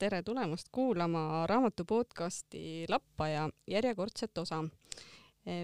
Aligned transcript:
tere 0.00 0.22
tulemast 0.24 0.68
kuulama 0.72 1.46
raamatu 1.46 1.84
podcasti 1.84 2.86
Lappaja 2.88 3.50
järjekordset 3.66 4.38
osa. 4.38 4.64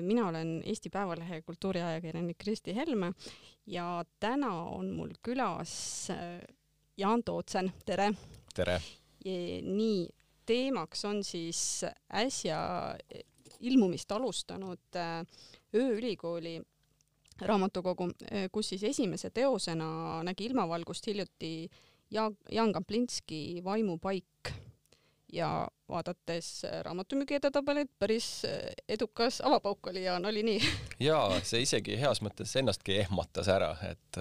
mina 0.00 0.28
olen 0.28 0.62
Eesti 0.66 0.90
Päevalehe 0.90 1.42
kultuuriajakirjanik 1.42 2.38
Kristi 2.38 2.74
Helme 2.76 3.12
ja 3.66 4.04
täna 4.20 4.52
on 4.62 4.90
mul 4.90 5.10
külas 5.22 6.10
äh, 6.10 6.40
Jaan 6.96 7.24
Tootsen, 7.24 7.72
tere! 7.84 8.12
tere! 8.54 8.80
nii, 9.62 10.08
teemaks 10.46 11.04
on 11.04 11.24
siis 11.24 11.84
äsja 12.12 12.58
ilmumist 13.60 14.12
alustanud 14.12 14.96
äh, 14.96 15.26
Ööülikooli 15.74 16.60
raamatukogu, 17.40 18.10
äh, 18.32 18.50
kus 18.52 18.68
siis 18.68 18.84
esimese 18.84 19.30
teosena 19.30 20.22
nägi 20.22 20.44
ilmavalgust 20.44 21.06
hiljuti 21.06 21.70
ja 22.10 22.30
Jaan 22.52 22.72
Kaplinski 22.72 23.60
Vaimupaik 23.64 24.52
ja 25.32 25.68
vaadates 25.88 26.62
raamatumüügi 26.82 27.34
edetabelit, 27.34 27.90
päris 27.98 28.42
edukas 28.88 29.40
avapauk 29.40 29.86
oli, 29.90 30.04
Jaan, 30.04 30.26
oli 30.26 30.42
nii? 30.46 30.60
jaa, 31.08 31.40
see 31.44 31.64
isegi 31.66 31.98
heas 32.00 32.22
mõttes 32.24 32.54
ennastki 32.58 32.98
ehmatas 33.02 33.50
ära, 33.52 33.74
et 33.90 34.20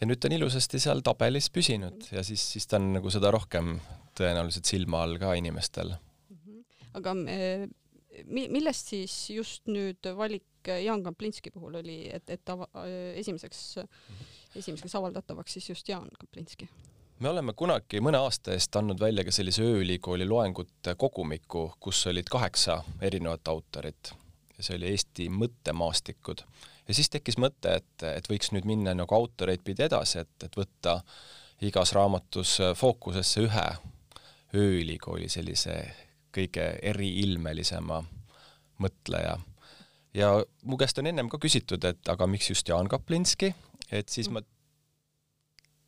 ja 0.00 0.08
nüüd 0.08 0.20
ta 0.20 0.30
on 0.30 0.36
ilusasti 0.38 0.80
seal 0.82 1.02
tabelis 1.06 1.50
püsinud 1.54 2.08
ja 2.12 2.24
siis, 2.26 2.44
siis 2.54 2.66
ta 2.70 2.80
on 2.80 2.92
nagu 2.98 3.12
seda 3.12 3.30
rohkem 3.34 3.76
tõenäoliselt 4.18 4.70
silma 4.70 5.02
all 5.04 5.18
ka 5.22 5.34
inimestel. 5.38 5.94
Mhm. 6.30 6.64
aga 7.00 7.14
mi-, 7.18 8.48
millest 8.48 8.94
siis 8.94 9.14
just 9.34 9.66
nüüd 9.70 10.06
valik 10.16 10.46
Jaan 10.68 11.02
Kaplinski 11.02 11.50
puhul 11.50 11.74
oli, 11.80 11.98
et, 12.12 12.30
et 12.30 12.44
ta 12.44 12.56
esimeseks 13.14 13.76
mm 13.76 13.82
-hmm 13.84 14.42
esimeseks 14.56 14.94
avaldatavaks 14.94 15.52
siis 15.52 15.68
just 15.68 15.88
Jaan 15.88 16.08
Kaplinski? 16.18 16.68
me 17.18 17.28
oleme 17.28 17.52
kunagi 17.56 18.00
mõne 18.02 18.18
aasta 18.20 18.52
eest 18.52 18.76
andnud 18.76 19.00
välja 19.00 19.24
ka 19.24 19.32
sellise 19.32 19.62
ööülikooli 19.62 20.26
loengute 20.28 20.96
kogumiku, 20.98 21.68
kus 21.80 22.06
olid 22.10 22.28
kaheksa 22.30 22.82
erinevat 23.00 23.48
autorit 23.48 24.12
ja 24.56 24.66
see 24.66 24.76
oli 24.76 24.90
Eesti 24.90 25.28
mõttemaastikud. 25.30 26.42
ja 26.88 26.94
siis 26.94 27.10
tekkis 27.10 27.38
mõte, 27.38 27.76
et, 27.80 28.02
et 28.02 28.28
võiks 28.30 28.52
nüüd 28.52 28.66
minna 28.68 28.94
nagu 28.94 29.14
autoreid 29.14 29.62
pidi 29.64 29.86
edasi, 29.86 30.18
et, 30.18 30.34
et 30.44 30.58
võtta 30.58 31.00
igas 31.62 31.94
raamatus 31.94 32.58
fookusesse 32.76 33.46
ühe 33.46 33.66
ööülikooli 34.54 35.28
sellise 35.28 35.78
kõige 36.34 36.66
eriilmelisema 36.82 38.02
mõtleja. 38.82 39.38
Ja 40.14 40.30
mu 40.62 40.78
käest 40.80 40.98
on 40.98 41.10
ennem 41.10 41.30
ka 41.32 41.40
küsitud, 41.42 41.84
et 41.84 42.08
aga 42.08 42.28
miks 42.30 42.50
just 42.50 42.68
Jaan 42.68 42.88
Kaplinski, 42.88 43.54
et 43.92 44.08
siis 44.08 44.30
ma 44.30 44.42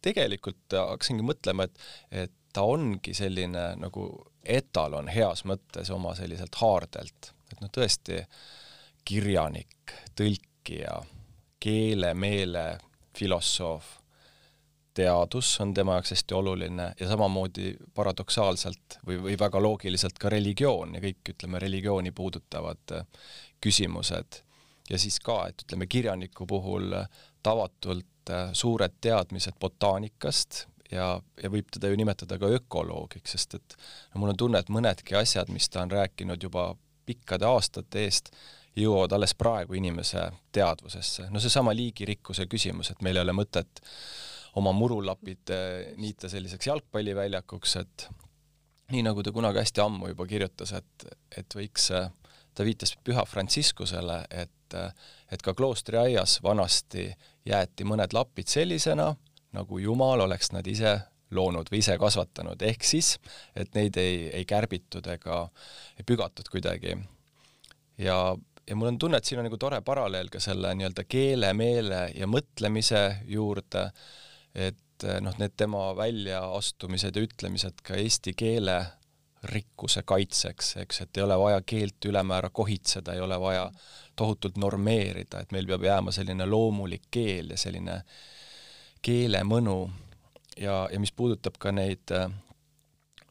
tegelikult 0.07 0.77
hakkasingi 0.77 1.25
mõtlema, 1.27 1.67
et, 1.67 1.87
et 2.25 2.35
ta 2.53 2.65
ongi 2.67 3.15
selline 3.17 3.69
nagu 3.81 4.07
etalon 4.47 5.11
heas 5.11 5.45
mõttes 5.49 5.91
oma 5.93 6.15
selliselt 6.19 6.57
haardelt, 6.63 7.33
et 7.53 7.61
noh, 7.61 7.71
tõesti 7.73 8.23
kirjanik, 9.07 9.95
tõlkija, 10.19 10.97
keele, 11.63 12.13
meele 12.15 12.67
filosoof, 13.17 13.97
teadus 14.97 15.51
on 15.61 15.75
tema 15.77 15.99
jaoks 15.99 16.15
hästi 16.15 16.35
oluline 16.35 16.87
ja 17.01 17.09
samamoodi 17.11 17.75
paradoksaalselt 17.95 18.99
või, 19.07 19.19
või 19.27 19.37
väga 19.39 19.61
loogiliselt 19.61 20.17
ka 20.19 20.31
religioon 20.33 20.97
ja 20.97 21.03
kõik, 21.05 21.21
ütleme, 21.35 21.61
religiooni 21.61 22.15
puudutavad 22.17 22.97
küsimused. 23.61 24.43
ja 24.91 24.99
siis 24.99 25.19
ka, 25.21 25.47
et 25.49 25.62
ütleme, 25.67 25.87
kirjaniku 25.91 26.47
puhul 26.47 26.95
tavatult 27.43 28.31
äh, 28.31 28.51
suured 28.53 28.99
teadmised 29.01 29.59
botaanikast 29.61 30.67
ja, 30.93 31.21
ja 31.43 31.50
võib 31.50 31.71
teda 31.72 31.91
ju 31.91 31.99
nimetada 31.99 32.39
ka 32.39 32.50
ökoloogiks, 32.59 33.37
sest 33.37 33.59
et 33.59 33.77
no 34.15 34.22
mul 34.22 34.34
on 34.34 34.43
tunne, 34.43 34.61
et 34.62 34.72
mõnedki 34.72 35.17
asjad, 35.19 35.50
mis 35.53 35.69
ta 35.69 35.83
on 35.83 35.91
rääkinud 35.91 36.43
juba 36.43 36.72
pikkade 37.06 37.47
aastate 37.47 38.05
eest, 38.06 38.31
jõuavad 38.77 39.15
alles 39.17 39.34
praegu 39.39 39.77
inimese 39.78 40.28
teadvusesse. 40.53 41.31
no 41.31 41.41
seesama 41.41 41.75
liigirikkuse 41.77 42.47
küsimus, 42.50 42.91
et 42.91 43.03
meil 43.03 43.17
ei 43.17 43.25
ole 43.25 43.34
mõtet 43.37 43.83
oma 44.56 44.73
murulapid 44.73 45.53
äh, 45.55 45.97
niita 46.00 46.28
selliseks 46.33 46.71
jalgpalliväljakuks, 46.71 47.77
et 47.83 48.09
nii 48.93 49.03
nagu 49.06 49.23
ta 49.23 49.33
kunagi 49.34 49.62
hästi 49.62 49.83
ammu 49.83 50.12
juba 50.12 50.27
kirjutas, 50.31 50.73
et, 50.78 51.09
et 51.37 51.59
võiks, 51.59 51.91
äh, 51.97 52.11
ta 52.56 52.65
viitas 52.65 52.97
Püha 53.05 53.25
Franciscusele, 53.28 54.25
et 54.31 54.53
et 55.31 55.43
ka 55.47 55.53
kloostriaias 55.55 56.41
vanasti 56.43 57.05
jäeti 57.47 57.84
mõned 57.87 58.11
lapid 58.17 58.50
sellisena, 58.50 59.12
nagu 59.55 59.78
Jumal 59.78 60.25
oleks 60.25 60.50
nad 60.50 60.67
ise 60.67 60.97
loonud 61.31 61.71
või 61.71 61.81
ise 61.83 61.97
kasvatanud, 61.99 62.62
ehk 62.62 62.84
siis, 62.87 63.17
et 63.55 63.75
neid 63.78 63.97
ei, 63.99 64.28
ei 64.34 64.44
kärbitud 64.49 65.06
ega 65.11 65.44
ei 65.99 66.06
pügatud 66.06 66.50
kuidagi. 66.50 66.97
ja, 67.99 68.19
ja 68.67 68.77
mul 68.77 68.93
on 68.93 68.99
tunne, 68.99 69.19
et 69.19 69.25
siin 69.25 69.41
on 69.43 69.49
nagu 69.49 69.59
tore 69.59 69.81
paralleel 69.87 70.31
ka 70.31 70.43
selle 70.43 70.75
nii-öelda 70.75 71.06
keele, 71.09 71.53
meele 71.55 72.03
ja 72.15 72.27
mõtlemise 72.31 73.23
juurde, 73.31 73.88
et 74.55 75.09
noh, 75.21 75.34
need 75.38 75.56
tema 75.56 75.91
väljaastumised 75.97 77.17
ja 77.17 77.27
ütlemised 77.27 77.83
ka 77.84 77.99
eesti 78.00 78.33
keele 78.38 78.78
rikkuse 79.51 80.03
kaitseks, 80.07 80.77
eks, 80.83 81.01
et 81.05 81.17
ei 81.17 81.25
ole 81.25 81.39
vaja 81.39 81.61
keelt 81.67 82.05
ülemäära 82.05 82.51
kohitseda, 82.51 83.15
ei 83.15 83.21
ole 83.21 83.41
vaja 83.41 83.71
tohutult 84.17 84.57
normeerida, 84.57 85.41
et 85.41 85.53
meil 85.53 85.69
peab 85.69 85.84
jääma 85.84 86.15
selline 86.15 86.47
loomulik 86.47 87.09
keel 87.11 87.53
ja 87.55 87.61
selline 87.61 88.01
keelemõnu. 89.05 89.79
Ja, 90.56 90.87
ja 90.89 91.01
mis 91.01 91.12
puudutab 91.12 91.59
ka 91.61 91.69
neid 91.73 92.12
äh, 92.17 92.31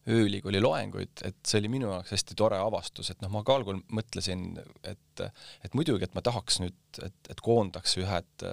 ööülikooli 0.05 0.61
loenguid, 0.61 1.23
et 1.25 1.37
see 1.47 1.57
oli 1.61 1.71
minu 1.73 1.89
jaoks 1.89 2.13
hästi 2.13 2.37
tore 2.37 2.59
avastus, 2.61 3.09
et 3.09 3.23
noh, 3.23 3.31
ma 3.33 3.41
ka 3.45 3.55
algul 3.57 3.79
mõtlesin, 3.97 4.51
et, 4.85 5.23
et 5.65 5.77
muidugi, 5.77 6.05
et 6.05 6.13
ma 6.17 6.21
tahaks 6.25 6.59
nüüd, 6.61 6.77
et, 7.01 7.17
et 7.33 7.41
koondaks 7.41 7.97
ühed 8.01 8.45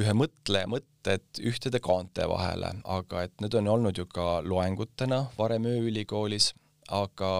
ühe 0.00 0.14
mõtleja 0.16 0.68
mõtted 0.70 1.42
ühtede 1.46 1.80
kaante 1.84 2.26
vahele, 2.30 2.72
aga 2.84 3.24
et 3.26 3.34
need 3.44 3.54
on 3.60 3.68
olnud 3.76 3.98
ju 3.98 4.06
ka 4.10 4.40
loengutena 4.46 5.26
varem 5.38 5.68
ööülikoolis, 5.70 6.52
aga 6.90 7.36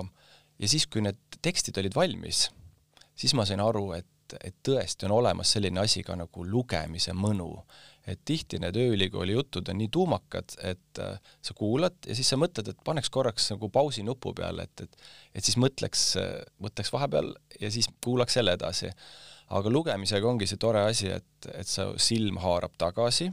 ja 0.59 0.71
siis, 0.71 0.87
kui 0.87 1.03
need 1.05 1.19
tekstid 1.43 1.79
olid 1.83 1.97
valmis, 1.97 2.49
siis 3.19 3.35
ma 3.35 3.47
sain 3.49 3.63
aru, 3.63 3.89
et, 3.99 4.37
et 4.41 4.55
tõesti 4.67 5.09
on 5.09 5.17
olemas 5.19 5.51
selline 5.57 5.83
asi 5.83 6.05
ka 6.07 6.17
nagu 6.19 6.47
lugemise 6.47 7.15
mõnu. 7.17 7.51
et 8.05 8.21
tihti 8.25 8.59
need 8.61 8.77
ööülikooli 8.77 9.33
jutud 9.33 9.69
on 9.73 9.79
nii 9.81 9.89
tuumakad, 9.89 10.59
et 10.61 10.99
äh, 11.01 11.15
sa 11.41 11.55
kuulad 11.57 11.95
ja 12.07 12.15
siis 12.15 12.29
sa 12.29 12.37
mõtled, 12.37 12.69
et 12.69 12.83
paneks 12.85 13.09
korraks 13.09 13.47
nagu 13.55 13.71
pausi 13.73 14.03
nupu 14.05 14.35
peale, 14.37 14.67
et, 14.69 14.81
et 14.85 14.99
et 15.35 15.45
siis 15.45 15.57
mõtleks, 15.57 16.03
mõtleks 16.61 16.93
vahepeal 16.93 17.33
ja 17.61 17.71
siis 17.71 17.89
kuulaks 18.05 18.37
jälle 18.37 18.53
edasi. 18.59 18.91
Aga 19.53 19.71
lugemisega 19.73 20.29
ongi 20.29 20.49
see 20.49 20.61
tore 20.61 20.85
asi, 20.89 21.11
et, 21.13 21.49
et 21.53 21.69
sa 21.69 21.91
silm 22.01 22.41
haarab 22.43 22.77
tagasi, 22.81 23.31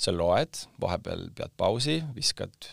sa 0.00 0.14
loed, 0.14 0.64
vahepeal 0.80 1.28
pead 1.36 1.54
pausi, 1.60 2.00
viskad 2.16 2.72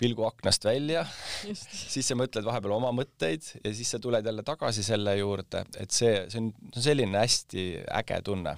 pilgu 0.00 0.26
aknast 0.26 0.66
välja, 0.66 1.04
siis 1.92 2.06
sa 2.06 2.16
mõtled 2.18 2.46
vahepeal 2.46 2.76
oma 2.76 2.90
mõtteid 2.96 3.46
ja 3.60 3.72
siis 3.72 3.94
sa 3.94 4.00
tuled 4.02 4.26
jälle 4.26 4.44
tagasi 4.46 4.82
selle 4.86 5.16
juurde, 5.20 5.64
et 5.78 5.94
see, 5.94 6.24
see 6.32 6.42
on, 6.42 6.52
see 6.72 6.80
on 6.80 6.86
selline 6.88 7.20
hästi 7.20 7.66
äge 8.00 8.20
tunne. 8.26 8.56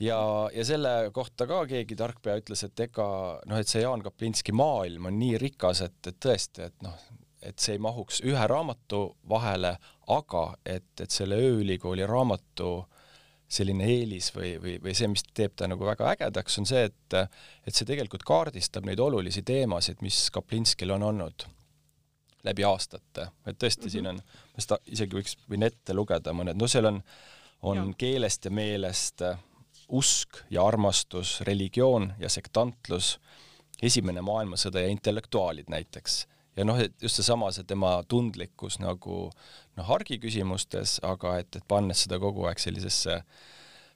ja, 0.00 0.20
ja 0.54 0.64
selle 0.66 0.94
kohta 1.14 1.48
ka 1.50 1.64
keegi 1.70 1.98
tarkpea 1.98 2.38
ütles, 2.42 2.64
et 2.68 2.86
ega 2.86 3.08
noh, 3.50 3.58
et 3.58 3.70
see 3.70 3.82
Jaan 3.82 4.02
Kaplinski 4.06 4.54
maailm 4.54 5.10
on 5.10 5.18
nii 5.18 5.42
rikas, 5.42 5.82
et, 5.88 5.98
et 6.06 6.22
tõesti, 6.22 6.70
et 6.70 6.86
noh, 6.86 6.94
et 7.44 7.60
see 7.60 7.76
ei 7.76 7.82
mahuks 7.82 8.22
ühe 8.24 8.46
raamatu 8.48 9.08
vahele, 9.28 9.74
aga 10.06 10.44
et, 10.66 11.00
et 11.00 11.10
selle 11.10 11.38
ööülikooli 11.40 12.06
raamatu 12.06 12.84
selline 13.54 13.86
eelis 13.86 14.30
või, 14.34 14.54
või, 14.60 14.78
või 14.82 14.94
see, 14.96 15.08
mis 15.10 15.22
teeb 15.36 15.54
ta 15.56 15.68
nagu 15.70 15.86
väga 15.86 16.08
ägedaks, 16.14 16.58
on 16.58 16.66
see, 16.68 16.86
et 16.88 17.16
et 17.66 17.74
see 17.74 17.86
tegelikult 17.86 18.24
kaardistab 18.26 18.86
neid 18.88 19.00
olulisi 19.00 19.44
teemasid, 19.46 20.00
mis 20.02 20.26
Kaplinskil 20.34 20.90
on 20.96 21.04
olnud 21.10 21.46
läbi 22.44 22.64
aastate, 22.64 23.28
et 23.46 23.58
tõesti 23.58 23.86
mm, 23.86 23.86
-hmm. 23.86 23.92
siin 23.92 24.06
on, 24.10 24.20
ma 24.54 24.64
seda 24.64 24.78
isegi 24.86 25.16
võiks, 25.16 25.38
võin 25.48 25.64
ette 25.64 25.94
lugeda 25.94 26.32
mõned, 26.36 26.58
no 26.60 26.68
seal 26.68 26.90
on, 26.90 27.00
on 27.62 27.80
ja. 27.80 27.86
keelest 27.98 28.44
ja 28.44 28.50
meelest 28.50 29.24
usk 29.88 30.42
ja 30.50 30.66
armastus, 30.66 31.40
religioon 31.40 32.12
ja 32.20 32.28
sektantlus, 32.28 33.18
esimene 33.82 34.20
maailmasõda 34.24 34.84
ja 34.84 34.92
intellektuaalid 34.92 35.68
näiteks 35.72 36.24
ja 36.56 36.66
noh, 36.66 36.78
et 36.80 36.94
just 37.02 37.18
seesama, 37.20 37.50
see 37.54 37.66
tema 37.68 37.96
tundlikkus 38.08 38.78
nagu 38.82 39.28
noh, 39.28 39.94
argiküsimustes, 39.96 41.00
aga 41.06 41.38
et, 41.42 41.58
et 41.58 41.66
pannes 41.68 42.04
seda 42.06 42.20
kogu 42.22 42.46
aeg 42.48 42.62
sellisesse 42.62 43.20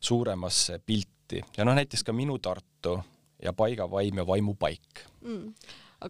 suuremasse 0.00 0.80
pilti 0.86 1.42
ja 1.56 1.66
noh, 1.66 1.76
näiteks 1.78 2.06
ka 2.06 2.14
Minu 2.16 2.38
Tartu 2.42 2.98
ja 3.42 3.54
Paigavaim 3.56 4.22
ja 4.22 4.26
Vaimupaik 4.26 5.04
mm.. 5.20 5.52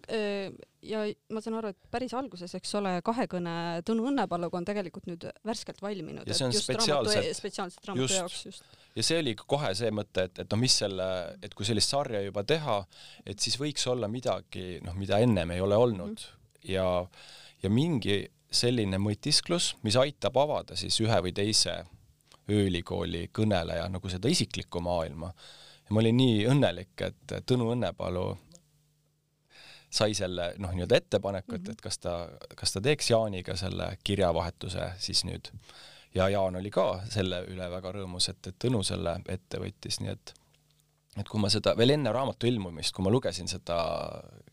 äh, 0.01 0.49
ja 0.85 1.03
ma 1.33 1.41
saan 1.43 1.59
aru, 1.59 1.73
et 1.73 1.91
päris 1.91 2.13
alguses, 2.17 2.53
eks 2.57 2.73
ole, 2.79 2.95
kahekõne 3.05 3.53
Tõnu 3.87 4.07
Õnnepaluga 4.11 4.59
on 4.59 4.67
tegelikult 4.67 5.09
nüüd 5.09 5.27
värskelt 5.45 5.81
valminud. 5.83 6.25
ja 6.27 6.37
see 6.37 6.47
on 6.47 6.55
spetsiaalselt, 6.55 7.25
e-, 7.25 7.35
spetsiaalselt 7.37 7.91
raamatu 7.91 8.05
just, 8.05 8.17
jaoks 8.17 8.45
just. 8.47 8.81
ja 8.95 9.05
see 9.05 9.21
oli 9.21 9.35
kohe 9.39 9.73
see 9.77 9.91
mõte, 9.93 10.29
et, 10.29 10.43
et 10.45 10.49
noh, 10.49 10.61
mis 10.61 10.79
selle, 10.81 11.09
et 11.45 11.53
kui 11.53 11.67
sellist 11.67 11.93
sarja 11.93 12.23
juba 12.25 12.45
teha, 12.47 12.81
et 13.25 13.39
siis 13.43 13.59
võiks 13.61 13.85
olla 13.91 14.09
midagi, 14.11 14.79
noh, 14.85 14.97
mida 14.97 15.21
ennem 15.21 15.57
ei 15.57 15.63
ole 15.65 15.77
olnud 15.77 16.15
mm. 16.15 16.38
Ja, 16.63 17.05
ja 17.63 17.69
mingi 17.69 18.23
selline 18.51 18.97
mõtisklus, 18.97 19.75
mis 19.85 19.97
aitab 19.99 20.37
avada 20.41 20.75
siis 20.79 20.97
ühe 21.03 21.21
või 21.21 21.33
teise 21.35 21.83
ööülikooli 22.49 23.27
kõneleja 23.33 23.87
nagu 23.91 24.09
seda 24.09 24.29
isiklikku 24.29 24.81
maailma. 24.81 25.31
ja 25.85 25.93
ma 25.93 26.01
olin 26.01 26.17
nii 26.17 26.45
õnnelik, 26.49 26.95
et 27.05 27.35
Tõnu 27.45 27.69
Õnnepalu 27.75 28.25
sai 29.89 30.13
selle 30.13 30.53
noh, 30.61 30.73
nii-öelda 30.73 30.97
ettepaneku, 30.97 31.57
et, 31.57 31.69
et 31.73 31.81
kas 31.81 31.97
ta, 32.01 32.15
kas 32.55 32.73
ta 32.73 32.81
teeks 32.81 33.09
Jaaniga 33.09 33.55
selle 33.57 33.91
kirjavahetuse 34.03 34.91
siis 35.01 35.23
nüüd. 35.25 35.51
ja 36.15 36.29
Jaan 36.29 36.55
oli 36.55 36.71
ka 36.73 37.03
selle 37.09 37.43
üle 37.49 37.69
väga 37.69 37.93
rõõmus, 37.97 38.29
et, 38.29 38.41
et 38.47 38.59
Tõnu 38.65 38.83
selle 38.85 39.19
ette 39.29 39.61
võttis, 39.61 40.01
nii 40.01 40.13
et 40.13 40.33
et 41.19 41.27
kui 41.27 41.41
ma 41.41 41.49
seda, 41.51 41.73
veel 41.77 41.93
enne 41.95 42.11
raamatu 42.15 42.47
ilmumist, 42.47 42.93
kui 42.95 43.03
ma 43.03 43.11
lugesin 43.11 43.49
seda 43.51 43.77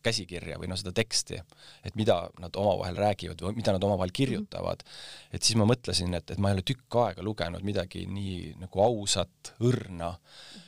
käsikirja 0.05 0.59
või 0.61 0.71
noh, 0.71 0.79
seda 0.81 0.93
teksti, 0.97 1.39
et 1.87 1.97
mida 1.99 2.19
nad 2.43 2.57
omavahel 2.59 2.99
räägivad 2.99 3.43
või 3.45 3.59
mida 3.61 3.75
nad 3.77 3.87
omavahel 3.87 4.15
kirjutavad, 4.15 4.83
et 5.31 5.47
siis 5.47 5.59
ma 5.61 5.69
mõtlesin, 5.69 6.15
et, 6.19 6.35
et 6.35 6.43
ma 6.43 6.51
ei 6.51 6.59
ole 6.59 6.67
tükk 6.67 6.99
aega 7.05 7.25
lugenud 7.27 7.67
midagi 7.67 8.07
nii 8.11 8.57
nagu 8.65 8.83
ausat, 8.83 9.55
õrna 9.65 10.13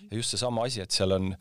ja 0.09 0.17
just 0.17 0.35
seesama 0.35 0.67
asi, 0.69 0.83
et 0.85 0.95
seal 0.95 1.15
on, 1.17 1.33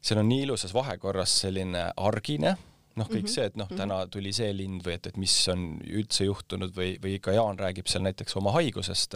seal 0.00 0.22
on 0.22 0.28
nii 0.30 0.46
ilusas 0.46 0.74
vahekorras 0.76 1.40
selline 1.44 1.90
argine, 1.96 2.56
noh, 2.98 3.06
kõik 3.06 3.24
mm 3.24 3.26
-hmm. 3.26 3.34
see, 3.34 3.50
et 3.50 3.56
noh, 3.56 3.68
mhm. 3.70 3.78
täna 3.82 4.00
tuli 4.06 4.32
see 4.32 4.50
lind 4.56 4.86
või 4.86 4.96
et, 4.98 5.06
et 5.06 5.16
mis 5.20 5.36
on 5.52 5.68
üldse 5.86 6.26
juhtunud 6.26 6.74
või, 6.76 6.96
või 7.02 7.18
ka 7.22 7.34
Jaan 7.36 7.58
räägib 7.58 7.88
seal 7.90 8.04
näiteks 8.06 8.36
oma 8.36 8.52
haigusest, 8.58 9.14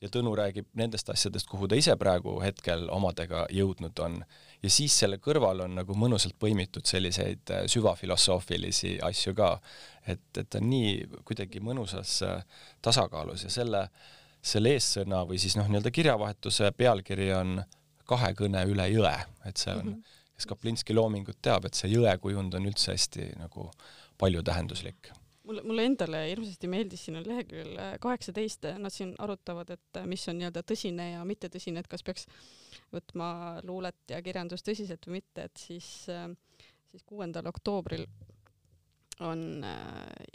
ja 0.00 0.08
Tõnu 0.12 0.34
räägib 0.36 0.68
nendest 0.76 1.08
asjadest, 1.10 1.48
kuhu 1.48 1.68
ta 1.68 1.78
ise 1.78 1.96
praegu 2.00 2.36
hetkel 2.42 2.86
omadega 2.92 3.46
jõudnud 3.52 3.98
on. 4.04 4.18
ja 4.62 4.70
siis 4.70 4.98
selle 4.98 5.18
kõrval 5.22 5.64
on 5.64 5.74
nagu 5.78 5.96
mõnusalt 5.96 6.36
põimitud 6.40 6.86
selliseid 6.86 7.52
äh, 7.54 7.64
süvafilosoofilisi 7.70 8.98
asju 9.02 9.34
ka, 9.34 9.50
et, 10.06 10.22
et 10.36 10.48
ta 10.50 10.60
on 10.60 10.70
nii 10.70 11.20
kuidagi 11.24 11.60
mõnusas 11.60 12.20
äh, 12.26 12.62
tasakaalus 12.82 13.46
ja 13.46 13.50
selle, 13.50 13.86
selle 14.42 14.76
eessõna 14.76 15.24
või 15.28 15.40
siis 15.42 15.56
noh, 15.56 15.68
nii-öelda 15.68 15.90
kirjavahetuse 15.90 16.72
pealkiri 16.76 17.32
on 17.34 17.60
Kahekõne 18.06 18.60
üle 18.70 18.84
jõe, 18.92 19.16
et 19.48 19.58
see 19.58 19.72
on 19.74 19.80
mm, 19.82 19.92
-hmm. 19.92 20.18
kes 20.36 20.46
Kaplinski 20.46 20.94
loomingut 20.94 21.40
teab, 21.42 21.64
et 21.66 21.74
see 21.74 21.90
jõekujund 21.90 22.54
on 22.54 22.68
üldse 22.70 22.92
hästi 22.92 23.32
nagu 23.40 23.70
paljutähenduslik 24.18 25.10
mulle, 25.46 25.62
mulle 25.66 25.86
endale 25.86 26.22
hirmsasti 26.28 26.70
meeldis, 26.70 27.04
siin 27.06 27.20
on 27.20 27.26
lehekülg 27.26 27.78
kaheksateist, 28.02 28.68
nad 28.82 28.94
siin 28.94 29.14
arutavad, 29.22 29.70
et 29.74 30.00
mis 30.10 30.24
on 30.30 30.38
nii-öelda 30.40 30.62
tõsine 30.66 31.10
ja 31.12 31.24
mittetõsine, 31.28 31.82
et 31.82 31.90
kas 31.90 32.04
peaks 32.06 32.26
võtma 32.94 33.28
luulet 33.66 34.14
ja 34.14 34.20
kirjandust 34.24 34.66
tõsiselt 34.66 35.06
või 35.08 35.20
mitte, 35.20 35.46
et 35.48 35.56
siis, 35.60 35.90
siis 36.90 37.06
kuuendal 37.06 37.48
oktoobril 37.50 38.06
on 39.26 39.64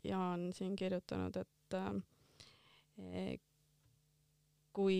Jaan 0.03 0.49
siin 0.57 0.75
kirjutanud, 0.79 1.37
et 1.37 1.77
kui 4.71 4.97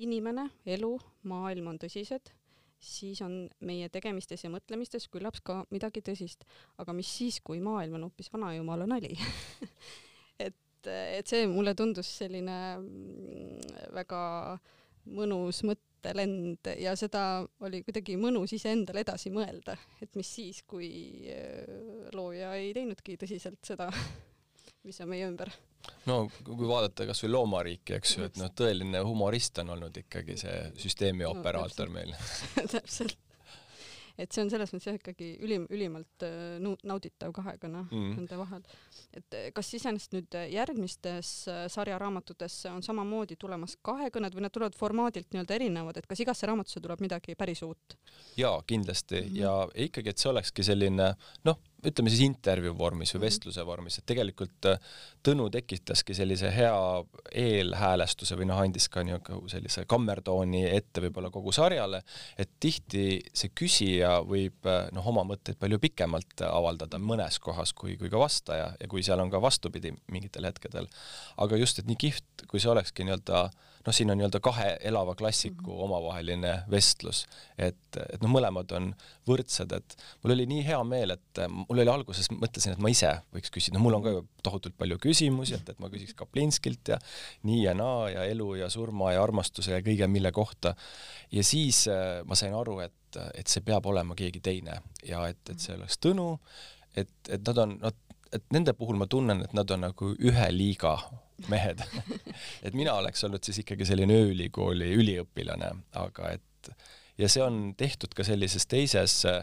inimene, 0.00 0.48
elu, 0.66 0.92
maailm 1.30 1.72
on 1.72 1.78
tõsised 1.80 2.32
siis 2.80 3.20
on 3.24 3.44
meie 3.66 3.88
tegemistes 3.92 4.44
ja 4.44 4.50
mõtlemistes 4.52 5.06
küllap 5.12 5.36
ka 5.44 5.60
midagi 5.70 6.02
tõsist. 6.04 6.46
aga 6.80 6.94
mis 6.96 7.10
siis, 7.18 7.40
kui 7.44 7.60
maailm 7.60 7.98
on 7.98 8.08
hoopis 8.08 8.32
vanajumala 8.32 8.88
nali 8.88 9.12
et, 10.46 10.88
et 10.88 11.26
see 11.26 11.46
mulle 11.50 11.74
tundus 11.76 12.08
selline 12.22 12.58
mm, 12.78 13.76
väga 13.96 14.22
mõnus 15.16 15.62
mõttelend 15.68 16.70
ja 16.80 16.94
seda 16.96 17.44
oli 17.64 17.82
kuidagi 17.84 18.16
mõnus 18.20 18.54
iseendale 18.56 19.04
edasi 19.04 19.32
mõelda, 19.32 19.76
et 20.00 20.16
mis 20.16 20.28
siis, 20.38 20.62
kui 20.68 20.90
äh, 21.32 22.10
looja 22.16 22.54
ei 22.56 22.72
teinudki 22.76 23.18
tõsiselt 23.20 23.60
seda, 23.66 23.90
mis 24.90 25.00
on 25.04 25.12
meie 25.14 25.26
ümber 25.30 25.54
no 26.08 26.20
kui 26.44 26.68
vaadata 26.68 27.08
kas 27.08 27.24
või 27.24 27.32
Loomariiki, 27.34 27.96
eks 27.96 28.16
ju, 28.16 28.28
et 28.28 28.38
noh, 28.40 28.52
tõeline 28.56 29.02
humorist 29.06 29.58
on 29.62 29.74
olnud 29.76 29.96
ikkagi 30.02 30.36
see 30.40 30.60
süsteemi 30.80 31.26
operaator 31.28 31.90
no, 31.90 31.98
meil 31.98 32.14
täpselt. 32.74 33.16
et 34.20 34.28
see 34.28 34.42
on 34.44 34.50
selles 34.52 34.72
mõttes 34.74 34.88
jah 34.90 34.98
ikkagi 34.98 35.30
ülim, 35.44 35.64
ülimalt 35.72 36.26
äh, 36.26 36.58
nauditav 36.60 37.32
kahekõne 37.36 37.86
mm. 37.86 38.10
nende 38.18 38.40
vahel. 38.40 38.66
et 39.16 39.38
äh, 39.38 39.48
kas 39.56 39.72
iseenesest 39.78 40.16
nüüd 40.16 40.38
järgmistes 40.52 41.32
äh, 41.48 41.64
sarjaraamatutes 41.72 42.58
on 42.74 42.84
samamoodi 42.84 43.38
tulemas 43.40 43.78
kahekõned 43.86 44.36
või 44.36 44.46
nad 44.46 44.56
tulevad 44.56 44.76
formaadilt 44.76 45.32
nii-öelda 45.32 45.56
erinevad, 45.56 46.00
et 46.00 46.10
kas 46.10 46.24
igasse 46.26 46.48
raamatusse 46.50 46.84
tuleb 46.84 47.04
midagi 47.06 47.38
päris 47.40 47.64
uut? 47.66 47.96
jaa, 48.36 48.58
kindlasti 48.66 49.22
mm 49.22 49.28
-hmm. 49.28 49.40
ja 49.44 49.86
ikkagi, 49.88 50.12
et 50.12 50.18
see 50.18 50.32
olekski 50.32 50.66
selline 50.66 51.14
noh, 51.48 51.64
ütleme 51.86 52.10
siis 52.12 52.22
intervjuu 52.26 52.74
vormis 52.78 53.14
või 53.14 53.20
mhm. 53.20 53.26
vestluse 53.26 53.64
vormis, 53.66 53.98
et 53.98 54.06
tegelikult 54.08 54.68
äh, 54.70 54.92
Tõnu 55.20 55.50
tekitaski 55.52 56.14
sellise 56.16 56.48
hea 56.54 56.76
eelhäälestuse 57.36 58.38
või 58.40 58.46
noh, 58.48 58.56
andis 58.62 58.86
ka 58.88 59.02
niisugune 59.04 59.50
sellise 59.52 59.84
kammertooni 59.88 60.62
ette 60.70 61.02
võib-olla 61.04 61.28
kogu 61.34 61.52
sarjale, 61.52 62.00
et 62.40 62.54
tihti 62.60 63.18
see 63.28 63.52
küsija 63.52 64.14
võib 64.24 64.68
äh, 64.70 64.86
noh, 64.96 65.10
oma 65.12 65.26
mõtteid 65.28 65.60
palju 65.60 65.80
pikemalt 65.82 66.46
avaldada 66.48 67.00
mõnes 67.00 67.36
kohas 67.42 67.74
kui, 67.76 67.98
kui 68.00 68.08
ka 68.08 68.22
vastaja 68.22 68.72
ja 68.80 68.88
kui 68.88 69.04
seal 69.04 69.20
on 69.20 69.32
ka 69.32 69.42
vastupidi 69.42 69.92
mingitel 70.08 70.48
hetkedel. 70.48 70.88
aga 71.36 71.60
just, 71.60 71.78
et 71.78 71.90
nii 71.90 72.00
kihvt, 72.00 72.48
kui 72.48 72.60
see 72.62 72.72
olekski 72.72 73.04
nii-öelda 73.04 73.50
noh, 73.86 73.94
siin 73.94 74.12
on 74.12 74.18
nii-öelda 74.20 74.40
kahe 74.44 74.66
elava 74.86 75.14
klassiku 75.16 75.62
mm 75.62 75.66
-hmm. 75.66 75.84
omavaheline 75.84 76.52
vestlus, 76.70 77.24
et, 77.58 77.96
et 77.96 78.20
noh, 78.22 78.30
mõlemad 78.30 78.72
on 78.76 78.90
võrdsed, 79.28 79.72
et 79.76 79.96
mul 80.22 80.34
oli 80.34 80.46
nii 80.50 80.64
hea 80.66 80.80
meel, 80.84 81.14
et 81.16 81.42
mul 81.48 81.78
oli 81.78 81.92
alguses, 81.92 82.30
mõtlesin, 82.32 82.76
et 82.76 82.82
ma 82.82 82.92
ise 82.92 83.12
võiks 83.34 83.52
küsida, 83.54 83.78
no 83.78 83.84
mul 83.84 83.96
on 83.98 84.04
ka 84.04 84.14
tohutult 84.42 84.76
palju 84.78 84.98
küsimusi, 84.98 85.54
et, 85.56 85.68
et 85.68 85.80
ma 85.80 85.88
küsiks 85.92 86.14
Kaplinskilt 86.14 86.92
ja 86.92 86.98
nii 87.42 87.62
ja 87.64 87.74
naa 87.74 88.10
ja 88.10 88.24
elu 88.24 88.54
ja 88.60 88.70
surma 88.70 89.12
ja 89.12 89.22
armastuse 89.22 89.72
ja 89.72 89.80
kõige 89.80 90.06
mille 90.06 90.32
kohta. 90.32 90.74
ja 91.32 91.44
siis 91.44 91.86
äh, 91.88 92.20
ma 92.24 92.34
sain 92.34 92.54
aru, 92.54 92.80
et, 92.80 93.16
et 93.34 93.46
see 93.46 93.64
peab 93.64 93.86
olema 93.86 94.14
keegi 94.14 94.40
teine 94.40 94.82
ja 95.06 95.26
et, 95.28 95.42
et 95.50 95.58
see 95.58 95.74
oleks 95.74 95.98
Tõnu, 96.00 96.38
et, 96.96 97.12
et 97.28 97.42
nad 97.46 97.58
on, 97.58 97.78
nad, 97.80 97.94
et 98.36 98.44
nende 98.54 98.74
puhul 98.78 98.98
ma 99.00 99.08
tunnen, 99.10 99.42
et 99.44 99.56
nad 99.56 99.70
on 99.74 99.86
nagu 99.88 100.12
ühe 100.18 100.50
liiga 100.54 100.96
mehed 101.48 101.82
et 102.66 102.76
mina 102.76 102.94
oleks 103.00 103.24
olnud 103.26 103.44
siis 103.46 103.62
ikkagi 103.64 103.88
selline 103.88 104.20
ööülikooli 104.24 104.92
üliõpilane, 105.00 105.72
aga 105.98 106.36
et 106.36 106.72
ja 107.20 107.28
see 107.28 107.42
on 107.44 107.74
tehtud 107.78 108.14
ka 108.16 108.24
sellises 108.26 108.66
teises 108.70 109.22
äh, 109.28 109.42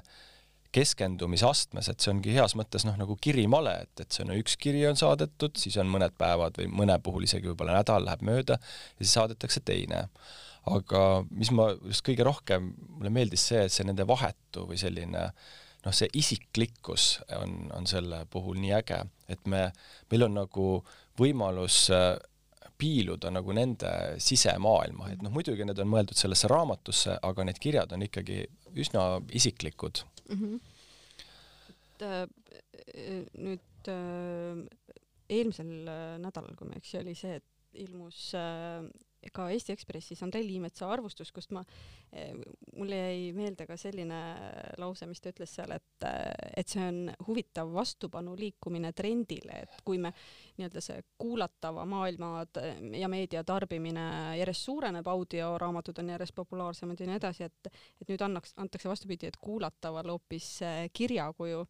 keskendumisastmes, 0.75 1.89
et 1.89 2.03
see 2.03 2.11
ongi 2.11 2.33
heas 2.35 2.55
mõttes 2.59 2.85
noh, 2.87 2.97
nagu 2.99 3.15
kirimale, 3.21 3.73
et, 3.85 4.03
et 4.03 4.13
see 4.13 4.25
on 4.25 4.33
üks 4.35 4.57
kiri 4.61 4.83
on 4.89 4.99
saadetud, 4.99 5.55
siis 5.59 5.77
on 5.81 5.89
mõned 5.91 6.15
päevad 6.19 6.59
või 6.59 6.67
mõne 6.81 6.97
puhul 7.03 7.27
isegi 7.27 7.49
võib-olla 7.49 7.79
nädal 7.79 8.05
läheb 8.05 8.25
mööda 8.27 8.59
ja 8.59 8.99
siis 8.99 9.15
saadetakse 9.17 9.63
teine. 9.65 10.07
aga 10.67 11.01
mis 11.31 11.51
ma 11.55 11.69
just 11.71 12.03
kõige 12.03 12.25
rohkem, 12.27 12.73
mulle 12.97 13.13
meeldis 13.13 13.45
see, 13.47 13.63
et 13.65 13.73
see 13.73 13.87
nende 13.87 14.03
vahetu 14.07 14.65
või 14.67 14.79
selline 14.81 15.29
noh, 15.87 15.95
see 15.95 16.09
isiklikkus 16.19 17.17
on, 17.39 17.69
on 17.75 17.87
selle 17.89 18.25
puhul 18.31 18.59
nii 18.59 18.73
äge, 18.75 18.99
et 19.31 19.45
me, 19.49 19.69
meil 20.11 20.27
on 20.27 20.35
nagu 20.41 20.67
võimalus 21.19 21.85
äh, 21.95 22.15
piiluda 22.77 23.31
nagu 23.33 23.55
nende 23.55 23.91
sisemaailma, 24.21 25.11
et 25.13 25.23
noh, 25.25 25.33
muidugi 25.33 25.65
need 25.65 25.79
on 25.81 25.89
mõeldud 25.89 26.19
sellesse 26.19 26.49
raamatusse, 26.51 27.17
aga 27.25 27.47
need 27.47 27.61
kirjad 27.63 27.95
on 27.95 28.05
ikkagi 28.05 28.43
üsna 28.77 29.07
isiklikud 29.33 30.03
mm. 30.27 30.41
-hmm. 30.41 30.59
et 31.71 32.05
äh, 32.05 32.25
nüüd 33.47 33.91
äh, 33.93 34.65
eelmisel 35.29 35.71
nädalal, 36.21 36.55
kui 36.55 36.67
ma 36.67 36.77
ei 36.77 36.83
eksi, 36.83 36.99
oli 37.01 37.15
see, 37.17 37.39
et 37.39 37.83
ilmus 37.87 38.31
ka 39.33 39.47
Eesti 39.53 39.73
Ekspressis 39.75 40.21
Andrei 40.25 40.45
Liimetsa 40.47 40.89
arvustus, 40.91 41.31
kust 41.35 41.53
ma, 41.55 41.63
eh, 42.11 42.33
mulle 42.75 42.99
jäi 42.99 43.31
meelde 43.37 43.67
ka 43.69 43.77
selline 43.79 44.19
lause, 44.81 45.07
mis 45.09 45.21
ta 45.21 45.31
ütles 45.33 45.55
seal, 45.59 45.73
et, 45.75 46.07
et 46.57 46.67
see 46.67 46.83
on 46.83 47.11
huvitav 47.27 47.71
vastupanu 47.73 48.35
liikumine 48.39 48.93
trendile, 48.97 49.63
et 49.65 49.81
kui 49.87 49.99
me 50.01 50.13
nii-öelda 50.57 50.83
see 50.83 51.01
kuulatava 51.17 51.85
maailma 51.89 52.31
ja 52.97 53.09
meedia 53.11 53.43
tarbimine 53.47 54.07
järjest 54.39 54.69
suureneb, 54.69 55.07
audioraamatud 55.07 56.03
on 56.03 56.13
järjest 56.15 56.35
populaarsemad 56.37 56.99
ja 56.99 57.09
nii 57.09 57.19
edasi, 57.21 57.49
et, 57.49 57.73
et 58.01 58.07
nüüd 58.11 58.23
annaks, 58.23 58.55
antakse 58.57 58.89
vastupidi, 58.89 59.29
et 59.31 59.41
kuulataval 59.41 60.15
hoopis 60.15 60.57
kirjakuju 60.93 61.65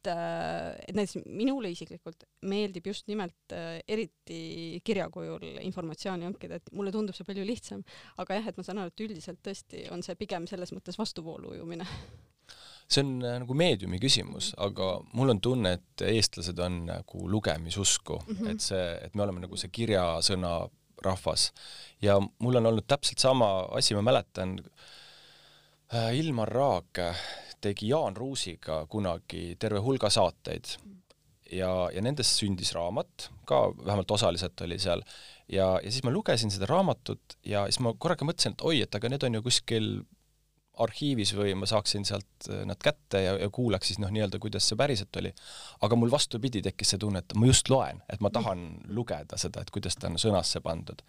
et, 0.00 0.10
äh, 0.10 0.78
et 0.88 0.96
näiteks 0.96 1.26
minule 1.26 1.70
isiklikult 1.72 2.24
meeldib 2.48 2.86
just 2.86 3.08
nimelt 3.10 3.52
äh, 3.52 3.80
eriti 3.88 4.80
kirjakujul 4.84 5.44
informatsiooni 5.60 6.24
hankida, 6.28 6.56
et 6.56 6.72
mulle 6.72 6.92
tundub 6.92 7.16
see 7.16 7.26
palju 7.28 7.44
lihtsam, 7.44 7.84
aga 8.18 8.38
jah, 8.38 8.48
et 8.48 8.56
ma 8.56 8.64
saan 8.64 8.80
aru, 8.80 8.92
et 8.92 9.04
üldiselt 9.04 9.40
tõesti 9.44 9.86
on 9.92 10.02
see 10.02 10.16
pigem 10.16 10.48
selles 10.50 10.72
mõttes 10.72 10.98
vastuvoolu 10.98 11.54
ujumine. 11.54 11.86
See 12.90 13.04
on 13.04 13.20
äh, 13.22 13.36
nagu 13.42 13.54
meediumi 13.54 14.00
küsimus, 14.02 14.54
aga 14.58 14.96
mul 15.14 15.36
on 15.36 15.42
tunne, 15.44 15.76
et 15.78 16.06
eestlased 16.08 16.58
on 16.58 16.84
nagu 16.88 17.28
lugemisusku. 17.30 18.22
Mm, 18.26 18.36
-hmm. 18.36 18.50
et 18.50 18.60
see, 18.60 18.86
et 19.04 19.14
me 19.14 19.26
oleme 19.26 19.44
nagu 19.44 19.56
see 19.56 19.70
kirjasõna 19.70 20.54
rahvas. 21.04 21.52
Ja 22.02 22.18
mul 22.20 22.56
on 22.56 22.66
olnud 22.66 22.88
täpselt 22.88 23.18
sama 23.18 23.68
asi, 23.76 23.94
ma 23.94 24.02
mäletan 24.02 24.58
Ilmar 25.90 26.48
Raag 26.48 26.98
tegi 27.60 27.90
Jaan 27.90 28.16
Ruusiga 28.16 28.84
kunagi 28.90 29.56
terve 29.60 29.82
hulga 29.84 30.10
saateid 30.10 30.74
ja, 31.52 31.72
ja 31.94 32.04
nendest 32.04 32.38
sündis 32.40 32.72
raamat, 32.76 33.30
ka 33.48 33.68
vähemalt 33.84 34.10
osaliselt 34.10 34.60
oli 34.66 34.78
seal, 34.78 35.02
ja, 35.48 35.72
ja 35.82 35.90
siis 35.90 36.04
ma 36.06 36.14
lugesin 36.14 36.52
seda 36.52 36.68
raamatut 36.70 37.36
ja 37.46 37.66
siis 37.68 37.80
ma 37.84 37.94
korraga 37.98 38.26
mõtlesin, 38.28 38.56
et 38.56 38.64
oi, 38.66 38.80
et 38.86 38.96
aga 38.96 39.12
need 39.12 39.28
on 39.28 39.38
ju 39.38 39.44
kuskil 39.48 39.92
arhiivis 40.80 41.32
või 41.36 41.52
ma 41.58 41.68
saaksin 41.68 42.06
sealt 42.08 42.48
äh, 42.48 42.62
nad 42.68 42.80
kätte 42.82 43.22
ja, 43.24 43.34
ja 43.40 43.48
kuulaks 43.52 43.90
siis 43.90 44.00
noh, 44.00 44.10
nii-öelda 44.14 44.40
kuidas 44.42 44.68
see 44.68 44.78
päriselt 44.80 45.16
oli. 45.20 45.32
aga 45.84 45.98
mul 45.98 46.12
vastupidi 46.12 46.62
tekkis 46.64 46.94
see 46.94 47.02
tunne, 47.02 47.22
et 47.24 47.34
ma 47.36 47.48
just 47.50 47.68
loen, 47.72 48.02
et 48.12 48.22
ma 48.24 48.30
tahan 48.32 48.66
lugeda 48.96 49.38
seda, 49.40 49.64
et 49.64 49.72
kuidas 49.74 49.98
ta 49.98 50.08
on 50.08 50.18
sõnasse 50.20 50.62
pandud. 50.64 51.02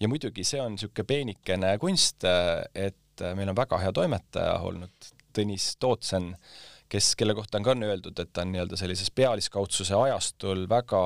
ja 0.00 0.10
muidugi 0.10 0.44
see 0.44 0.60
on 0.62 0.76
niisugune 0.76 1.06
peenikene 1.08 1.76
kunst, 1.80 2.26
äh, 2.28 2.64
et 2.74 3.22
äh, 3.22 3.36
meil 3.38 3.54
on 3.54 3.56
väga 3.58 3.80
hea 3.84 3.94
toimetaja 3.94 4.58
olnud, 4.68 5.12
Tõnis 5.36 5.70
Tootsen, 5.80 6.32
kes, 6.88 7.14
kelle 7.18 7.36
kohta 7.36 7.60
on 7.60 7.66
ka 7.66 7.76
öeldud, 7.76 8.18
et 8.18 8.32
ta 8.32 8.44
on 8.44 8.52
nii-öelda 8.54 8.78
sellises 8.80 9.10
pealiskaudsuse 9.14 9.96
ajastul 9.96 10.66
väga 10.70 11.02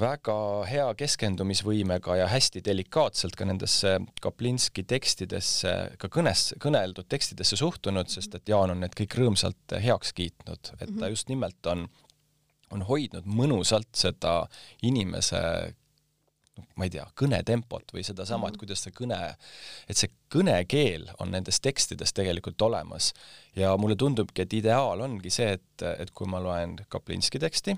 väga 0.00 0.36
hea 0.66 0.86
keskendumisvõimega 0.98 2.16
ja 2.18 2.26
hästi 2.30 2.62
delikaatselt 2.66 3.36
ka 3.38 3.46
nendesse 3.46 3.96
Kaplinski 4.22 4.82
tekstidesse, 4.90 5.74
ka 6.02 6.10
kõnes, 6.10 6.48
kõneldud 6.62 7.06
tekstidesse 7.10 7.58
suhtunud, 7.60 8.10
sest 8.10 8.34
et 8.34 8.50
Jaan 8.50 8.74
on 8.74 8.82
need 8.82 8.96
kõik 8.98 9.14
rõõmsalt 9.20 9.76
heaks 9.84 10.12
kiitnud, 10.16 10.72
et 10.80 10.88
ta 10.88 11.04
mhm. 11.04 11.14
just 11.14 11.30
nimelt 11.30 11.70
on, 11.70 11.86
on 12.74 12.82
hoidnud 12.88 13.28
mõnusalt 13.30 13.92
seda 13.94 14.40
inimese 14.82 15.40
ma 16.78 16.86
ei 16.86 16.92
tea, 16.94 17.04
kõnetempot 17.18 17.94
või 17.94 18.04
sedasama, 18.06 18.48
et 18.48 18.54
mhm. 18.54 18.62
kuidas 18.62 18.84
see 18.84 18.94
kõne, 18.94 19.18
et 19.90 19.98
see 19.98 20.12
kõnekeel 20.32 21.08
on 21.22 21.32
nendes 21.34 21.60
tekstides 21.64 22.14
tegelikult 22.14 22.62
olemas 22.62 23.12
ja 23.58 23.74
mulle 23.80 23.96
tundubki, 23.98 24.44
et 24.44 24.56
ideaal 24.60 25.02
ongi 25.04 25.32
see, 25.34 25.56
et, 25.58 25.86
et 25.98 26.14
kui 26.14 26.30
ma 26.30 26.42
loen 26.42 26.76
Kaplinski 26.88 27.42
teksti, 27.42 27.76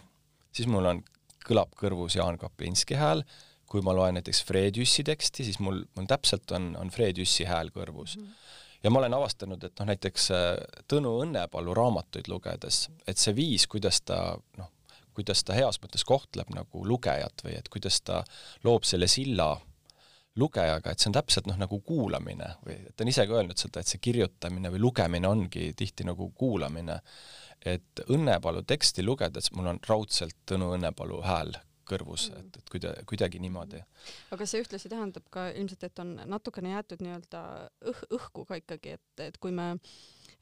siis 0.57 0.69
mul 0.71 0.93
on 0.93 1.03
kõlab 1.47 1.73
kõrvus 1.79 2.19
Jaan 2.19 2.39
Kaplinski 2.41 2.99
hääl, 2.99 3.23
kui 3.71 3.83
ma 3.85 3.95
loen 3.97 4.19
näiteks 4.19 4.45
Fred 4.47 4.79
Jüssi 4.79 5.05
teksti, 5.07 5.47
siis 5.49 5.59
mul, 5.63 5.83
mul 5.97 6.07
täpselt 6.11 6.53
on, 6.55 6.75
on 6.79 6.93
Fred 6.95 7.19
Jüssi 7.19 7.47
hääl 7.49 7.73
kõrvus 7.75 8.17
mm. 8.17 8.23
-hmm. 8.23 8.55
ja 8.85 8.91
ma 8.91 9.03
olen 9.03 9.15
avastanud, 9.15 9.65
et 9.65 9.75
noh, 9.81 9.89
näiteks 9.91 10.31
äh, 10.31 10.47
Tõnu 10.89 11.17
Õnnepalu 11.25 11.75
raamatuid 11.75 12.31
lugedes, 12.31 12.87
et 13.07 13.19
see 13.19 13.35
viis, 13.35 13.67
kuidas 13.67 14.01
ta 14.03 14.21
noh, 14.59 14.71
kuidas 15.17 15.45
ta 15.45 15.57
heas 15.57 15.81
mõttes 15.83 16.05
kohtleb 16.07 16.53
nagu 16.55 16.85
lugejat 16.87 17.45
või 17.47 17.57
et 17.59 17.73
kuidas 17.73 18.01
ta 18.05 18.23
loob 18.65 18.85
selle 18.85 19.09
silla 19.11 19.55
lugejaga, 20.37 20.93
et 20.93 21.01
see 21.01 21.09
on 21.09 21.17
täpselt 21.17 21.47
noh, 21.49 21.57
nagu 21.57 21.79
kuulamine 21.81 22.51
või 22.67 22.77
ta 22.93 23.05
on 23.05 23.09
ise 23.09 23.25
ka 23.25 23.39
öelnud 23.39 23.57
seda, 23.57 23.81
et 23.81 23.89
see 23.89 24.03
kirjutamine 24.05 24.69
või 24.75 24.83
lugemine 24.85 25.29
ongi 25.29 25.71
tihti 25.77 26.05
nagu 26.05 26.29
kuulamine 26.37 27.01
et 27.67 28.03
Õnnepalu 28.13 28.63
teksti 28.67 29.05
lugedes 29.05 29.51
mul 29.57 29.73
on 29.73 29.81
raudselt 29.89 30.37
Tõnu 30.49 30.73
Õnnepalu 30.77 31.23
hääl 31.25 31.57
kõrvus, 31.87 32.29
mm. 32.33 32.43
et, 32.43 32.59
et 32.61 32.71
kuida-, 32.73 32.95
kuidagi 33.07 33.39
niimoodi. 33.43 33.81
aga 34.35 34.47
see 34.49 34.63
ühtlasi 34.65 34.91
tähendab 34.91 35.27
ka 35.31 35.49
ilmselt, 35.55 35.87
et 35.87 36.03
on 36.03 36.17
natukene 36.27 36.73
jäetud 36.75 37.05
nii-öelda 37.05 37.43
õh-, 37.93 38.07
õhku 38.19 38.47
ka 38.49 38.59
ikkagi, 38.59 38.97
et, 38.99 39.25
et 39.29 39.39
kui 39.43 39.55
me 39.55 39.69
äh, 39.77 39.93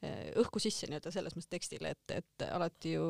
õhku 0.03 0.59
sisse 0.61 0.87
nii-öelda 0.89 1.11
selles 1.13 1.35
mõttes 1.35 1.49
tekstile, 1.51 1.87
et, 1.95 2.11
et 2.13 2.43
alati 2.49 2.89
ju 2.95 3.05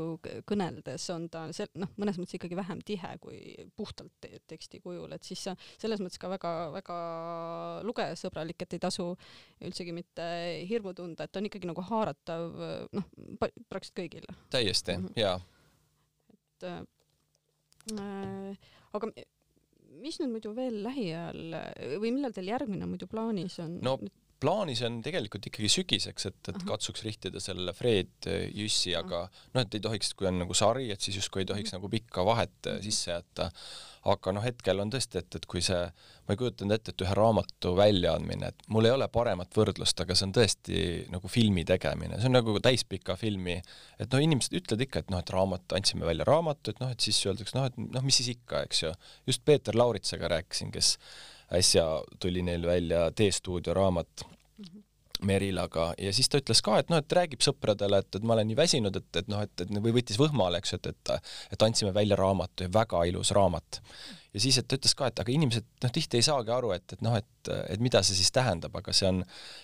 kõneldes 0.48 1.04
on 1.14 1.22
ta 1.34 1.40
see 1.56 1.68
noh, 1.82 1.90
mõnes 2.02 2.18
mõttes 2.20 2.36
ikkagi 2.38 2.56
vähem 2.58 2.80
tihe 2.86 3.12
kui 3.24 3.40
puhtalt 3.76 4.14
teksti 4.48 4.78
kujul, 4.84 5.12
et 5.16 5.24
siis 5.28 5.42
selles 5.82 6.00
mõttes 6.04 6.20
ka 6.22 6.28
väga-väga 6.32 6.98
lugejasõbralik, 7.88 8.60
et 8.62 8.72
ei 8.78 8.82
tasu 8.86 9.06
üldsegi 9.66 9.92
mitte 9.96 10.26
hirmu 10.70 10.92
tunda, 10.98 11.22
et 11.26 11.38
on 11.40 11.46
ikkagi 11.50 11.68
nagu 11.70 11.82
haaratav 11.90 12.42
noh, 12.96 13.06
praktiliselt 13.70 14.00
kõigile. 14.00 14.32
täiesti 14.54 14.92
mm, 14.98 15.04
-hmm. 15.08 15.20
jaa. 15.20 15.38
et 16.36 16.62
äh, 16.70 16.82
aga 18.94 19.06
mis 20.02 20.20
nüüd 20.22 20.32
muidu 20.32 20.50
veel 20.56 20.84
lähiajal 20.84 21.42
või 22.02 22.12
millal 22.12 22.34
teil 22.36 22.48
järgmine 22.54 22.86
muidu 22.90 23.08
plaanis 23.08 23.60
on? 23.64 23.72
no 23.82 24.00
plaanis 24.46 24.84
on 24.86 25.00
tegelikult 25.06 25.50
ikkagi 25.50 25.72
sügiseks, 25.72 26.30
et, 26.30 26.52
et 26.52 26.62
katsuks 26.68 27.02
rihtida 27.06 27.42
sellele 27.42 27.74
Fred 27.74 28.30
Jüssi, 28.54 28.94
aga 28.98 29.26
noh, 29.26 29.64
et 29.64 29.78
ei 29.78 29.82
tohiks, 29.82 30.14
kui 30.18 30.30
on 30.30 30.38
nagu 30.44 30.56
sari, 30.58 30.92
et 30.94 31.02
siis 31.02 31.18
justkui 31.20 31.44
ei 31.44 31.50
tohiks 31.50 31.74
nagu 31.74 31.90
pikka 31.92 32.26
vahet 32.28 32.74
sisse 32.86 33.12
jätta. 33.16 33.50
aga 34.06 34.32
noh, 34.38 34.44
hetkel 34.46 34.78
on 34.84 34.92
tõesti, 34.94 35.18
et, 35.18 35.36
et 35.40 35.46
kui 35.50 35.64
see, 35.66 35.80
ma 36.28 36.36
ei 36.36 36.38
kujutanud 36.38 36.76
ette, 36.76 36.94
et 36.94 37.02
ühe 37.02 37.14
raamatu 37.18 37.72
väljaandmine, 37.74 38.52
et 38.54 38.68
mul 38.70 38.86
ei 38.86 38.94
ole 38.94 39.08
paremat 39.10 39.58
võrdlust, 39.58 40.04
aga 40.04 40.14
see 40.14 40.28
on 40.28 40.36
tõesti 40.38 40.84
nagu 41.10 41.32
filmi 41.32 41.64
tegemine, 41.66 42.20
see 42.22 42.30
on 42.30 42.38
nagu 42.38 42.54
täispika 42.62 43.16
filmi, 43.18 43.58
et 43.98 44.14
noh, 44.14 44.22
inimesed 44.22 44.54
ütlevad 44.62 44.86
ikka, 44.86 45.02
et 45.02 45.10
noh, 45.10 45.24
et 45.26 45.34
raamat, 45.34 45.66
andsime 45.80 46.06
välja 46.06 46.28
raamatu, 46.30 46.76
et 46.76 46.84
noh, 46.86 46.94
et 46.94 47.08
siis 47.08 47.24
öeldakse 47.26 47.58
noh, 47.58 47.66
et 47.72 47.82
noh, 47.82 48.06
mis 48.06 48.22
siis 48.22 48.30
ikka, 48.36 48.62
eks 48.70 48.84
ju. 48.86 48.94
just 49.26 49.42
Peeter 49.42 49.74
Lauritsaga 49.82 50.36
rääkisin, 50.38 50.70
kes 50.76 51.00
äsja 51.54 51.86
tuli 52.20 52.42
neil 52.42 52.66
välja 52.66 53.12
T-stuudio 53.12 53.74
raamat 53.74 54.26
mm 54.26 54.66
-hmm. 54.66 54.84
Merilaga 55.22 55.94
ja 55.98 56.14
siis 56.14 56.30
ta 56.30 56.38
ütles 56.38 56.62
ka, 56.62 56.80
et 56.80 56.90
noh, 56.90 56.98
et 56.98 57.14
räägib 57.14 57.42
sõpradele, 57.42 57.98
et, 57.98 58.16
et 58.16 58.24
ma 58.24 58.34
olen 58.34 58.48
nii 58.48 58.58
väsinud, 58.58 58.96
et, 58.96 59.16
et 59.16 59.28
noh, 59.28 59.42
et, 59.42 59.62
et 59.62 59.70
või 59.70 59.94
võttis 60.00 60.20
võhmale, 60.20 60.58
eks 60.58 60.74
et, 60.74 60.88
et 60.88 61.10
et 61.52 61.62
andsime 61.62 61.94
välja 61.94 62.16
raamatu 62.16 62.64
ja 62.64 62.70
väga 62.74 63.04
ilus 63.06 63.32
raamat. 63.32 63.82
Ja 64.36 64.42
siis, 64.44 64.60
et 64.60 64.68
ta 64.68 64.76
ütles 64.76 64.96
ka, 64.98 65.08
et 65.10 65.20
aga 65.24 65.32
inimesed 65.32 65.66
noh, 65.86 65.92
tihti 65.96 66.20
ei 66.20 66.26
saagi 66.28 66.52
aru, 66.52 66.74
et, 66.76 66.98
et 66.98 67.04
noh, 67.06 67.16
et, 67.16 67.52
et 67.72 67.84
mida 67.84 68.02
see 68.04 68.18
siis 68.18 68.34
tähendab, 68.36 68.76
aga 68.76 68.94
see 68.96 69.08
on, 69.08 69.22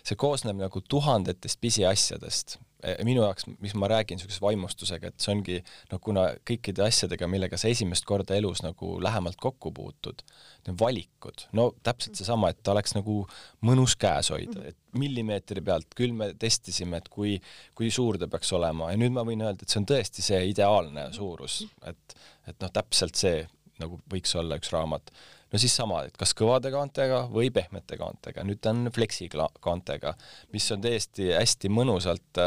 see 0.08 0.18
koosneb 0.20 0.62
nagu 0.62 0.84
tuhandetest 0.94 1.60
pisiasjadest. 1.64 2.58
Eh, 2.82 2.96
minu 3.06 3.22
jaoks, 3.22 3.46
mis 3.62 3.76
ma 3.78 3.86
räägin 3.92 4.18
niisuguse 4.18 4.42
vaimustusega, 4.42 5.12
et 5.12 5.22
see 5.22 5.34
ongi 5.36 5.60
noh, 5.92 6.00
kuna 6.02 6.24
kõikide 6.48 6.82
asjadega, 6.88 7.28
millega 7.30 7.60
sa 7.60 7.70
esimest 7.70 8.08
korda 8.10 8.34
elus 8.40 8.64
nagu 8.66 8.96
lähemalt 9.04 9.38
kokku 9.44 9.74
puutud, 9.76 10.24
need 10.66 10.80
valikud, 10.80 11.46
no 11.58 11.68
täpselt 11.86 12.18
seesama, 12.18 12.50
et 12.50 12.64
ta 12.64 12.74
oleks 12.74 12.96
nagu 12.98 13.20
mõnus 13.68 13.94
käes 14.02 14.32
hoida, 14.34 14.66
et 14.72 14.80
millimeetri 14.98 15.62
pealt, 15.68 15.94
küll 15.98 16.16
me 16.18 16.32
testisime, 16.42 17.04
et 17.04 17.12
kui, 17.14 17.36
kui 17.78 17.92
suur 17.94 18.18
ta 18.18 18.32
peaks 18.32 18.50
olema 18.58 18.90
ja 18.96 18.98
nüüd 19.04 19.14
ma 19.14 19.28
võin 19.28 19.46
öelda, 19.46 19.62
et 19.62 19.70
see 19.70 19.84
on 19.84 19.90
tõesti 19.92 20.26
see 20.26 20.42
ideaalne 20.50 21.12
suurus, 21.14 21.62
et, 21.86 22.22
et 22.50 22.58
noh, 22.64 22.74
täpselt 22.74 23.20
see 23.20 23.44
nagu 23.82 24.00
võiks 24.12 24.34
olla 24.40 24.58
üks 24.60 24.72
raamat. 24.74 25.12
No 25.52 25.60
siis 25.60 25.74
sama, 25.76 26.06
et 26.08 26.16
kas 26.16 26.32
kõvade 26.38 26.72
kaantega 26.72 27.26
või 27.32 27.50
pehmete 27.52 27.98
kaantega, 28.00 28.46
nüüd 28.48 28.62
ta 28.64 28.72
on 28.72 28.88
fleksi 28.96 29.28
kaantega, 29.32 30.14
mis 30.56 30.70
on 30.72 30.84
täiesti 30.86 31.34
hästi 31.36 31.72
mõnusalt, 31.76 32.40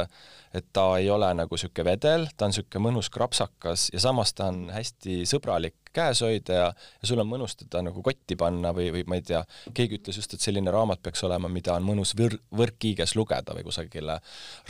et 0.57 0.71
ta 0.73 0.87
ei 0.97 1.11
ole 1.13 1.29
nagu 1.37 1.53
niisugune 1.53 1.91
vedel, 1.91 2.31
ta 2.33 2.49
on 2.49 2.55
niisugune 2.55 2.87
mõnus 2.87 3.13
krapsakas 3.13 3.91
ja 3.93 4.01
samas 4.07 4.33
ta 4.33 4.49
on 4.55 4.71
hästi 4.73 5.21
sõbralik 5.29 5.84
käes 5.95 6.23
hoida 6.25 6.59
ja, 6.59 6.67
ja 6.75 7.09
sul 7.09 7.23
on 7.23 7.29
mõnus 7.31 7.57
teda 7.61 7.83
nagu 7.87 8.03
kotti 8.05 8.37
panna 8.41 8.73
või, 8.77 8.91
või 8.95 9.05
ma 9.11 9.19
ei 9.19 9.25
tea, 9.27 9.43
keegi 9.75 10.01
ütles 10.01 10.19
just, 10.21 10.35
et 10.35 10.45
selline 10.45 10.73
raamat 10.75 11.03
peaks 11.05 11.25
olema, 11.27 11.51
mida 11.53 11.77
on 11.79 11.87
mõnus 11.87 12.15
võr-, 12.19 12.39
võrkkiiges 12.57 13.15
lugeda 13.19 13.57
või 13.57 13.67
kusagile 13.67 14.19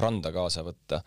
randa 0.00 0.32
kaasa 0.34 0.64
võtta. 0.66 1.02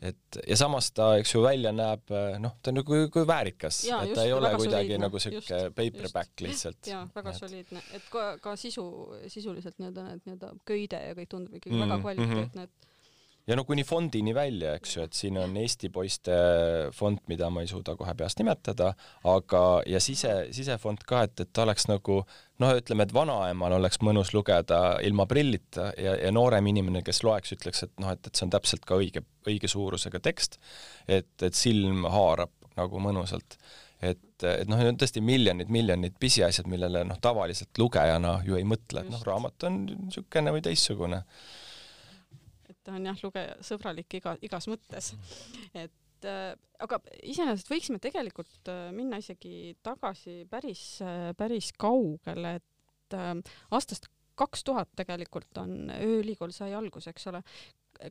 et 0.00 0.40
ja 0.46 0.58
samas 0.60 0.92
ta, 0.96 1.12
eks 1.20 1.34
ju, 1.34 1.42
välja 1.44 1.72
näeb 1.76 2.12
noh, 2.42 2.56
ta 2.62 2.72
on 2.72 2.80
nagu 2.80 3.02
kui 3.12 3.26
väärikas, 3.28 3.82
et 3.88 4.14
ta 4.14 4.26
ei 4.26 4.36
ole 4.36 4.54
kuidagi 4.56 4.94
soliidne. 4.94 5.02
nagu 5.06 5.22
sihuke 5.22 5.62
paperback 5.76 6.46
lihtsalt. 6.46 6.80
jaa, 6.86 7.04
väga 7.14 7.34
et... 7.34 7.40
soliidne, 7.40 7.84
et 7.98 8.08
ka, 8.12 8.28
ka 8.42 8.56
sisu, 8.60 8.86
sisuliselt 9.32 9.78
nii-öelda 9.80 10.08
need 10.08 10.24
nii-öelda 10.26 10.54
köide 10.68 11.02
ja 11.08 11.18
kõik 11.18 11.30
tundub 11.32 11.58
ikkagi 11.58 11.76
mm, 11.76 11.84
väga 11.86 12.00
kvaliteetne 12.02 12.42
mm, 12.44 12.50
-hmm. 12.54 12.64
et 12.64 12.91
ja 13.46 13.56
no 13.58 13.64
kuni 13.66 13.84
fondini 13.84 14.34
välja, 14.34 14.76
eks 14.78 14.96
ju, 14.96 15.04
et 15.06 15.16
siin 15.18 15.38
on 15.40 15.56
Eesti 15.58 15.90
poiste 15.92 16.36
fond, 16.94 17.18
mida 17.30 17.48
ma 17.50 17.64
ei 17.64 17.70
suuda 17.70 17.96
kohe 17.98 18.14
peast 18.18 18.38
nimetada, 18.38 18.92
aga, 19.28 19.62
ja 19.88 20.00
sise, 20.02 20.34
sisefond 20.54 21.02
ka, 21.08 21.24
et, 21.26 21.34
et 21.42 21.52
ta 21.52 21.64
oleks 21.66 21.88
nagu 21.90 22.20
noh, 22.62 22.74
ütleme, 22.78 23.06
et 23.06 23.14
vanaemal 23.14 23.76
oleks 23.80 23.98
mõnus 24.06 24.32
lugeda 24.36 24.82
ilma 25.02 25.26
prillita 25.30 25.90
ja, 25.98 26.16
ja 26.22 26.32
noorem 26.34 26.70
inimene, 26.70 27.02
kes 27.06 27.24
loeks, 27.26 27.54
ütleks, 27.58 27.86
et 27.88 27.94
noh, 28.02 28.12
et, 28.14 28.26
et 28.26 28.34
see 28.38 28.46
on 28.46 28.54
täpselt 28.54 28.86
ka 28.86 28.98
õige, 29.00 29.24
õige 29.48 29.70
suurusega 29.70 30.22
tekst, 30.22 30.60
et, 31.08 31.32
et 31.42 31.58
silm 31.58 32.06
haarab 32.10 32.54
nagu 32.78 33.02
mõnusalt. 33.02 33.58
Et, 34.02 34.22
et 34.42 34.66
noh, 34.66 34.78
need 34.80 34.94
on 34.94 34.96
tõesti 34.98 35.20
miljonid, 35.22 35.68
miljonid 35.70 36.14
pisiasjad, 36.18 36.66
millele 36.70 37.04
noh, 37.06 37.18
tavaliselt 37.22 37.78
lugejana 37.78 38.40
ju 38.46 38.58
ei 38.58 38.66
mõtle, 38.66 39.04
et 39.04 39.10
noh, 39.12 39.22
raamat 39.26 39.66
on 39.68 39.84
niisugune 39.90 40.54
või 40.54 40.64
teistsugune 40.64 41.22
ta 42.84 42.94
on 42.96 43.10
jah, 43.10 43.18
lugeja 43.24 43.56
sõbralik 43.64 44.18
iga, 44.18 44.36
igas 44.44 44.68
mõttes. 44.70 45.12
et 45.74 46.28
äh, 46.28 46.54
aga 46.82 46.98
iseenesest 47.22 47.70
võiksime 47.70 48.02
tegelikult 48.02 48.72
äh, 48.72 48.90
minna 48.94 49.20
isegi 49.22 49.76
tagasi 49.82 50.42
päris 50.50 50.86
äh,, 51.04 51.30
päris 51.38 51.72
kaugele, 51.78 52.56
et 52.60 52.68
aastast 53.70 54.08
kaks 54.40 54.64
tuhat 54.64 54.88
tegelikult 54.96 55.58
on 55.60 55.90
Ööülikool 55.92 56.54
sai 56.56 56.72
alguse, 56.76 57.12
eks 57.12 57.28
ole. 57.28 57.42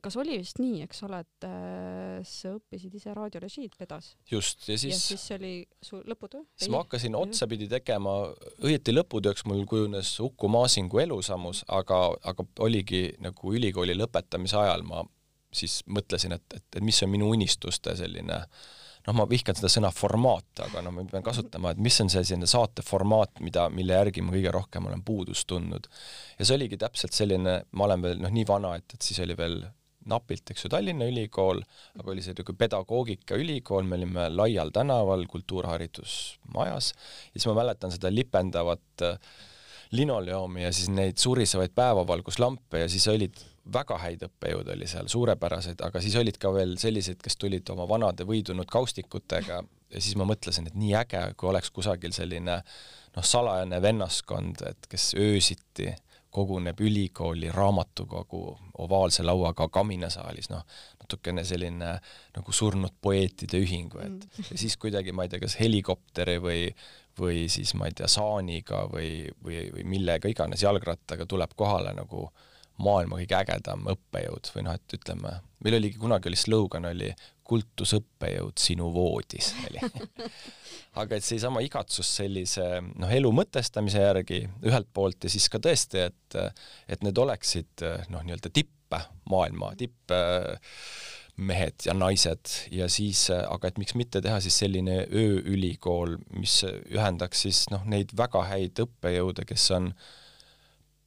Kas 0.02 0.16
oli 0.20 0.38
vist 0.40 0.60
nii, 0.62 0.82
eks 0.86 1.02
ole, 1.06 1.20
et 1.24 1.46
äh, 1.48 2.18
sa 2.26 2.54
õppisid 2.56 2.94
ise 2.98 3.14
raadiorežiid 3.16 3.76
Pedas? 3.78 4.12
just, 4.30 4.66
ja 4.68 4.76
siis 4.78 4.94
ja 4.94 5.00
siis 5.00 5.24
oli 5.36 5.54
su 5.82 6.00
lõputöö? 6.08 6.44
siis 6.56 6.72
ma 6.72 6.82
hakkasin 6.84 7.16
otsapidi 7.18 7.68
tegema, 7.70 8.14
õieti 8.64 8.94
lõputööks 8.94 9.46
mul 9.50 9.64
kujunes 9.68 10.14
Uku 10.24 10.50
Maasingu 10.52 11.02
elusamus, 11.04 11.64
aga, 11.68 12.04
aga 12.22 12.46
oligi 12.64 13.08
nagu 13.22 13.56
ülikooli 13.56 13.96
lõpetamise 13.98 14.60
ajal 14.62 14.86
ma 14.88 15.04
siis 15.52 15.82
mõtlesin, 15.92 16.32
et, 16.38 16.46
et, 16.56 16.64
et 16.76 16.84
mis 16.84 17.02
on 17.04 17.12
minu 17.12 17.28
unistuste 17.34 17.92
selline 17.98 18.38
noh, 19.06 19.16
ma 19.18 19.26
vihkan 19.28 19.56
seda 19.58 19.68
sõna 19.72 19.90
formaat, 19.94 20.62
aga 20.64 20.82
noh, 20.84 20.94
ma 20.94 21.04
pean 21.10 21.24
kasutama, 21.26 21.72
et 21.72 21.82
mis 21.82 21.98
on 22.04 22.10
see 22.12 22.22
selline 22.22 22.48
saate 22.48 22.84
formaat, 22.86 23.42
mida, 23.44 23.66
mille 23.74 23.96
järgi 23.98 24.24
ma 24.24 24.34
kõige 24.34 24.54
rohkem 24.54 24.88
olen 24.88 25.02
puudust 25.04 25.48
tundnud. 25.50 25.88
ja 26.38 26.46
see 26.46 26.56
oligi 26.56 26.78
täpselt 26.80 27.16
selline, 27.16 27.62
ma 27.72 27.88
olen 27.88 28.04
veel 28.06 28.22
noh, 28.22 28.32
nii 28.32 28.48
vana, 28.48 28.76
et, 28.78 28.94
et 28.94 29.10
siis 29.10 29.20
oli 29.24 29.36
veel 29.38 29.60
napilt, 30.08 30.50
eks 30.50 30.66
ju, 30.66 30.70
Tallinna 30.72 31.06
Ülikool, 31.10 31.62
aga 31.98 32.10
oli 32.10 32.24
see 32.24 32.34
niisugune 32.34 32.58
pedagoogikaülikool, 32.64 33.86
me 33.86 34.00
olime 34.00 34.28
Laial 34.32 34.72
tänaval 34.74 35.26
kultuurharidusmajas. 35.30 36.92
Ja 37.32 37.38
siis 37.38 37.48
ma 37.50 37.58
mäletan 37.60 37.94
seda 37.94 38.10
lipendavat 38.12 39.06
äh, 39.06 39.16
linoleumi 39.92 40.64
ja 40.64 40.72
siis 40.72 40.88
neid 40.92 41.20
surisevaid 41.20 41.74
päevavalguslampe 41.76 42.84
ja 42.84 42.88
siis 42.88 43.06
olid 43.12 43.40
väga 43.72 43.98
häid 44.02 44.24
õppejõude 44.26 44.74
oli 44.74 44.88
seal, 44.90 45.06
suurepäraseid, 45.12 45.82
aga 45.86 46.00
siis 46.02 46.16
olid 46.18 46.38
ka 46.40 46.50
veel 46.54 46.74
selliseid, 46.80 47.20
kes 47.22 47.36
tulid 47.38 47.68
oma 47.70 47.86
vanade 47.88 48.26
võidunud 48.26 48.66
kaustikutega 48.70 49.60
ja 49.62 50.00
siis 50.00 50.16
ma 50.18 50.26
mõtlesin, 50.26 50.66
et 50.66 50.78
nii 50.78 50.94
äge, 50.98 51.22
kui 51.38 51.50
oleks 51.52 51.70
kusagil 51.70 52.14
selline 52.16 52.58
noh, 52.62 53.26
salajane 53.26 53.82
vennaskond, 53.84 54.64
et 54.66 54.88
kes 54.90 55.12
öösiti 55.20 55.92
koguneb 56.32 56.80
ülikooli 56.80 57.50
raamatukogu 57.52 58.42
ovaalse 58.84 59.24
lauaga 59.24 59.68
kaminasaalis, 59.68 60.48
noh, 60.52 60.64
natukene 61.02 61.44
selline 61.44 61.92
nagu 62.36 62.54
surnud 62.56 62.94
poeetide 63.04 63.60
ühing 63.60 63.92
või 63.92 64.06
et 64.08 64.24
mm. 64.24 64.48
ja 64.50 64.60
siis 64.64 64.78
kuidagi, 64.80 65.12
ma 65.12 65.26
ei 65.26 65.32
tea, 65.32 65.42
kas 65.44 65.58
helikopteri 65.60 66.38
või 66.42 66.64
või 67.18 67.44
siis 67.52 67.74
ma 67.76 67.90
ei 67.90 67.96
tea, 67.96 68.08
saaniga 68.08 68.86
või, 68.88 69.26
või, 69.44 69.66
või 69.74 69.84
millega 69.84 70.30
iganes, 70.32 70.62
jalgrattaga 70.64 71.26
tuleb 71.28 71.52
kohale 71.56 71.92
nagu 71.96 72.30
maailma 72.82 73.18
kõige 73.20 73.36
ägedam 73.36 73.84
õppejõud 73.92 74.48
või 74.54 74.64
noh, 74.66 74.78
et 74.78 74.96
ütleme, 74.96 75.34
meil 75.64 75.76
oligi 75.78 76.00
kunagi 76.00 76.30
oli 76.30 76.40
slogan 76.40 76.88
oli 76.88 77.10
kultusõppejõud 77.52 78.58
sinu 78.60 78.88
voodis 78.94 79.52
oli. 79.68 79.84
Aga 81.00 81.16
et 81.16 81.24
seesama 81.24 81.62
igatsus 81.64 82.08
sellise 82.18 82.66
noh, 82.82 83.08
elu 83.08 83.30
mõtestamise 83.32 84.02
järgi 84.02 84.42
ühelt 84.68 84.90
poolt 84.92 85.24
ja 85.24 85.32
siis 85.32 85.48
ka 85.52 85.60
tõesti, 85.62 86.08
et 86.10 86.36
et 86.92 87.04
need 87.04 87.16
oleksid 87.18 87.84
noh, 88.12 88.24
nii-öelda 88.24 88.52
tippe, 88.52 89.00
maailma 89.32 89.72
tippe 89.80 90.20
mehed 91.40 91.86
ja 91.86 91.94
naised 91.96 92.50
ja 92.74 92.88
siis, 92.92 93.24
aga 93.32 93.70
et 93.70 93.78
miks 93.80 93.96
mitte 93.96 94.20
teha 94.24 94.40
siis 94.44 94.58
selline 94.64 94.98
ööülikool, 95.08 96.18
mis 96.36 96.58
ühendaks 96.68 97.46
siis 97.46 97.64
noh, 97.72 97.86
neid 97.88 98.12
väga 98.16 98.44
häid 98.50 98.84
õppejõude, 98.84 99.46
kes 99.48 99.70
on 99.78 99.92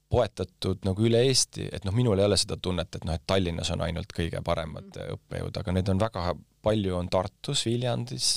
poetatud 0.09 0.85
nagu 0.85 1.05
üle 1.07 1.21
Eesti, 1.25 1.69
et 1.73 1.85
noh, 1.87 1.93
minul 1.95 2.19
ei 2.19 2.27
ole 2.27 2.37
seda 2.39 2.57
tunnet, 2.61 2.95
et 2.95 3.05
noh, 3.07 3.17
et 3.17 3.23
Tallinnas 3.27 3.71
on 3.73 3.81
ainult 3.85 4.13
kõige 4.15 4.41
paremad 4.45 4.91
mm. 4.91 5.17
õppejõud, 5.17 5.59
aga 5.61 5.75
neid 5.75 5.89
on 5.91 6.01
väga 6.01 6.25
palju, 6.65 6.95
on 6.97 7.09
Tartus, 7.11 7.65
Viljandis, 7.65 8.29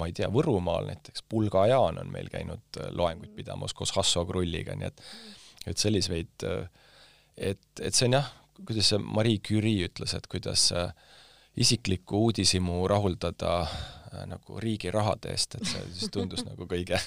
ma 0.00 0.08
ei 0.08 0.16
tea, 0.16 0.28
Võrumaal 0.32 0.88
näiteks, 0.88 1.24
Pulga 1.28 1.66
Jaan 1.70 2.00
on 2.00 2.12
meil 2.12 2.30
käinud 2.32 2.80
äh, 2.80 2.92
loenguid 2.96 3.34
pidamas 3.36 3.76
koos 3.76 3.92
Hasso 3.96 4.24
Krulliga, 4.28 4.76
nii 4.78 4.88
et 4.88 5.06
et 5.70 5.78
selliseid, 5.78 6.42
äh, 6.48 6.64
et, 7.52 7.66
et 7.78 7.94
see 7.94 8.08
on 8.08 8.16
jah, 8.16 8.30
kuidas 8.66 8.88
see 8.90 9.02
Marie 9.02 9.38
Curie 9.44 9.86
ütles, 9.86 10.16
et 10.16 10.26
kuidas 10.32 10.70
äh, 10.74 10.90
isiklikku 11.60 12.24
uudishimu 12.28 12.80
rahuldada 12.88 13.66
nagu 14.28 14.58
riigi 14.60 14.90
rahade 14.92 15.30
eest, 15.32 15.54
et 15.56 15.68
see 15.68 15.84
siis 15.94 16.10
tundus 16.12 16.42
nagu 16.48 16.66
kõige 16.68 16.98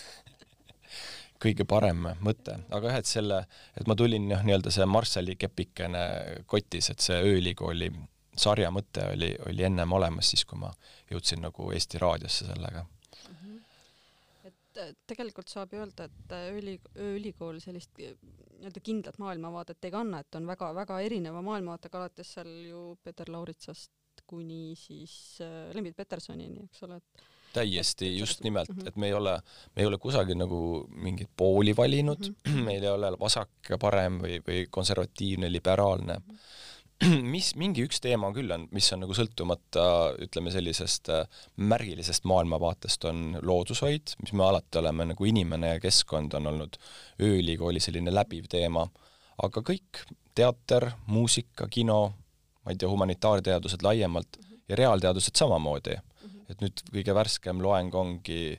kõige 1.41 1.65
parem 1.67 2.07
mõte, 2.23 2.57
aga 2.73 2.91
jah, 2.91 2.99
et 3.01 3.09
selle, 3.09 3.39
et 3.75 3.87
ma 3.87 3.95
tulin 3.99 4.29
jah, 4.31 4.43
nii-öelda 4.45 4.71
see 4.73 4.85
Marshalli 4.89 5.35
kepikene 5.39 6.03
kotis, 6.47 6.89
et 6.93 7.03
see 7.03 7.17
ööülikooli 7.21 7.91
sarja 8.37 8.71
mõte 8.73 9.05
oli, 9.13 9.31
oli 9.49 9.65
ennem 9.67 9.95
olemas 9.95 10.31
siis, 10.31 10.45
kui 10.47 10.59
ma 10.59 10.71
jõudsin 11.11 11.43
nagu 11.45 11.69
Eesti 11.71 12.01
Raadiosse 12.01 12.47
sellega 12.49 12.83
mm. 12.85 13.35
-hmm. 13.35 13.59
et 14.51 14.81
äh, 14.83 14.95
tegelikult 15.07 15.51
saab 15.51 15.73
öelda, 15.73 16.09
et 16.09 16.31
äh, 16.31 16.49
ööli-, 16.55 16.79
ööülikool 16.95 17.59
sellist 17.63 17.91
nii-öelda 17.99 18.79
kindlat 18.83 19.19
maailmavaadet 19.19 19.85
ei 19.85 19.91
kanna, 19.91 20.19
et 20.19 20.35
on 20.35 20.47
väga-väga 20.47 20.99
erineva 20.99 21.41
maailmavaatega, 21.41 21.97
alates 21.97 22.33
seal 22.33 22.51
ju 22.69 22.97
Peeter 23.03 23.31
Lauritsast 23.31 23.91
kuni 24.25 24.75
siis 24.79 25.41
äh, 25.41 25.73
Lembit 25.75 25.95
Petersonini, 25.95 26.65
eks 26.69 26.83
ole, 26.87 26.97
et 26.97 27.25
täiesti, 27.55 28.11
just 28.17 28.43
nimelt, 28.45 28.71
mhm. 28.73 28.87
et 28.87 28.99
me 28.99 29.09
ei 29.11 29.15
ole, 29.17 29.37
me 29.75 29.83
ei 29.83 29.89
ole 29.89 29.99
kusagil 30.01 30.37
nagu 30.39 30.59
mingit 30.89 31.31
pooli 31.37 31.75
valinud 31.77 32.29
mm, 32.29 32.35
-hmm. 32.51 32.67
meil 32.69 32.83
ei 32.83 32.91
ole 32.91 33.11
vasak 33.19 33.69
ja 33.69 33.79
parem 33.81 34.19
või, 34.23 34.39
või 34.47 34.65
konservatiivne, 34.69 35.51
liberaalne 35.51 36.19
mm. 36.19 36.25
-hmm 36.35 37.33
mis, 37.35 37.51
mingi 37.59 37.83
üks 37.85 37.99
teema 38.03 38.29
küll 38.35 38.51
on, 38.55 38.67
mis 38.75 38.87
on 38.95 39.03
nagu 39.03 39.15
sõltumata, 39.17 39.85
ütleme 40.23 40.51
sellisest 40.53 41.09
äh, 41.13 41.25
märgilisest 41.57 42.27
maailmavaatest, 42.29 43.07
on 43.09 43.39
loodushoid, 43.41 44.15
mis 44.23 44.33
me 44.33 44.45
alati 44.47 44.79
oleme 44.81 45.09
nagu 45.11 45.27
inimene 45.27 45.75
ja 45.75 45.81
keskkond 45.83 46.35
on 46.39 46.47
olnud 46.53 46.79
ööülikooli 47.21 47.83
selline 47.83 48.13
läbiv 48.15 48.47
teema, 48.51 48.85
aga 49.43 49.65
kõik, 49.65 50.05
teater, 50.35 50.91
muusika, 51.11 51.67
kino, 51.71 51.99
ma 52.63 52.73
ei 52.73 52.79
tea, 52.79 52.89
humanitaarteadused 52.91 53.83
laiemalt 53.85 54.37
mm 54.37 54.43
-hmm. 54.43 54.61
ja 54.69 54.75
reaalteadused 54.83 55.35
samamoodi 55.35 55.95
mm. 55.95 56.01
-hmm. 56.01 56.14
Et 56.49 56.61
nüüd 56.63 56.83
kõige 56.91 57.15
värskem 57.15 57.61
loeng 57.63 57.95
ongi 57.95 58.57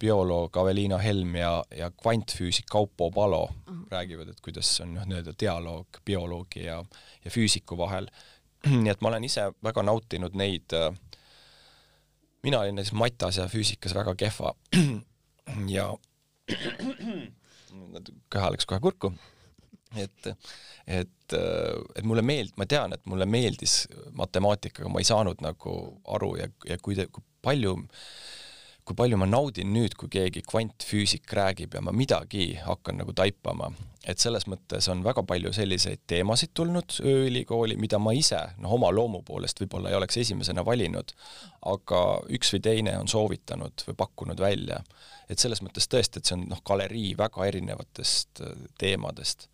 bioloog 0.00 0.56
Aveliina 0.60 0.98
Helm 1.00 1.36
ja, 1.38 1.50
ja 1.72 1.90
kvantfüüsik 1.90 2.66
Kaupo 2.70 3.10
Palo 3.10 3.46
mm 3.48 3.72
-hmm. 3.72 3.86
räägivad, 3.90 4.28
et 4.28 4.40
kuidas 4.40 4.80
on 4.80 4.94
noh, 4.94 5.06
nii-öelda 5.06 5.32
dialoog 5.40 6.00
bioloogi 6.04 6.64
ja, 6.64 6.84
ja 7.24 7.30
füüsiku 7.30 7.78
vahel. 7.78 8.08
nii 8.82 8.90
et 8.90 9.00
ma 9.00 9.08
olen 9.08 9.24
ise 9.24 9.52
väga 9.62 9.82
nautinud 9.82 10.34
neid, 10.34 10.72
mina 12.42 12.60
olin 12.60 12.74
näiteks 12.74 12.92
matas 12.92 13.36
ja 13.36 13.48
füüsikas 13.48 13.94
väga 13.94 14.14
kehva 14.14 14.54
ja 15.76 15.94
köha 18.32 18.50
läks 18.52 18.66
kohe 18.66 18.80
kurku 18.80 19.12
et, 19.98 20.32
et, 20.86 21.36
et 21.36 22.04
mulle 22.06 22.22
meeld-, 22.22 22.54
ma 22.56 22.66
tean, 22.70 22.94
et 22.94 23.04
mulle 23.10 23.26
meeldis 23.26 23.84
matemaatika, 24.16 24.84
aga 24.84 24.92
ma 24.92 25.02
ei 25.02 25.08
saanud 25.08 25.44
nagu 25.44 25.76
aru 26.16 26.36
ja, 26.40 26.50
ja 26.68 26.78
kui, 26.82 26.98
kui 27.10 27.24
palju, 27.46 27.74
kui 28.86 28.98
palju 28.98 29.18
ma 29.18 29.26
naudin 29.28 29.72
nüüd, 29.74 29.96
kui 29.98 30.10
keegi 30.12 30.44
kvantfüüsik 30.46 31.32
räägib 31.38 31.74
ja 31.74 31.82
ma 31.82 31.94
midagi 31.94 32.52
hakkan 32.62 33.00
nagu 33.02 33.14
taipama. 33.16 33.72
et 34.06 34.22
selles 34.22 34.44
mõttes 34.46 34.86
on 34.86 35.00
väga 35.02 35.24
palju 35.26 35.50
selliseid 35.50 36.04
teemasid 36.06 36.52
tulnud 36.54 37.00
ööülikooli, 37.02 37.74
mida 37.74 37.98
ma 37.98 38.12
ise 38.14 38.38
noh, 38.62 38.76
oma 38.76 38.92
loomu 38.94 39.24
poolest 39.26 39.58
võib-olla 39.58 39.90
ei 39.90 39.96
oleks 39.98 40.20
esimesena 40.22 40.62
valinud, 40.64 41.10
aga 41.66 42.02
üks 42.38 42.52
või 42.54 42.62
teine 42.62 42.94
on 43.00 43.10
soovitanud 43.10 43.82
või 43.88 43.98
pakkunud 43.98 44.40
välja. 44.40 44.78
et 45.28 45.42
selles 45.42 45.62
mõttes 45.62 45.90
tõesti, 45.90 46.20
et 46.22 46.24
see 46.24 46.38
on 46.38 46.46
noh, 46.52 46.62
galerii 46.62 47.16
väga 47.18 47.50
erinevatest 47.50 48.44
teemadest 48.78 49.48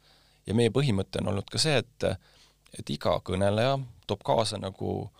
ja 0.47 0.55
meie 0.55 0.71
põhimõte 0.75 1.21
on 1.23 1.33
olnud 1.33 1.51
ka 1.51 1.61
see, 1.63 1.83
et 1.83 2.13
et 2.73 2.91
iga 2.91 3.19
kõneleja 3.21 3.77
toob 4.09 4.23
kaasa 4.25 4.57
nagu 4.61 5.11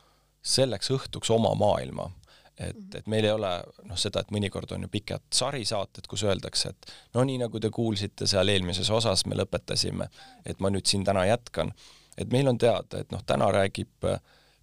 selleks 0.43 0.91
õhtuks 0.95 1.31
oma 1.35 1.55
maailma. 1.55 2.11
et, 2.59 2.77
mhm. 2.77 2.97
et 2.97 3.07
meil 3.07 3.25
ei 3.25 3.33
ole 3.33 3.51
noh, 3.89 3.97
seda, 3.99 4.21
et 4.21 4.31
mõnikord 4.31 4.73
on 4.77 4.85
ju 4.85 4.89
pikad 4.93 5.23
sarisaated, 5.33 6.07
kus 6.07 6.23
öeldakse, 6.29 6.69
et 6.69 6.93
no 7.15 7.25
nii, 7.25 7.39
nagu 7.41 7.61
te 7.61 7.71
kuulsite 7.73 8.27
seal 8.29 8.49
eelmises 8.53 8.91
osas, 8.91 9.25
me 9.27 9.39
lõpetasime, 9.39 10.09
et 10.47 10.61
ma 10.61 10.71
nüüd 10.71 10.87
siin 10.87 11.05
täna 11.05 11.25
jätkan. 11.27 11.73
et 12.17 12.31
meil 12.31 12.49
on 12.49 12.59
teada, 12.59 13.01
et 13.01 13.11
noh, 13.11 13.23
täna 13.27 13.49
räägib 13.51 14.05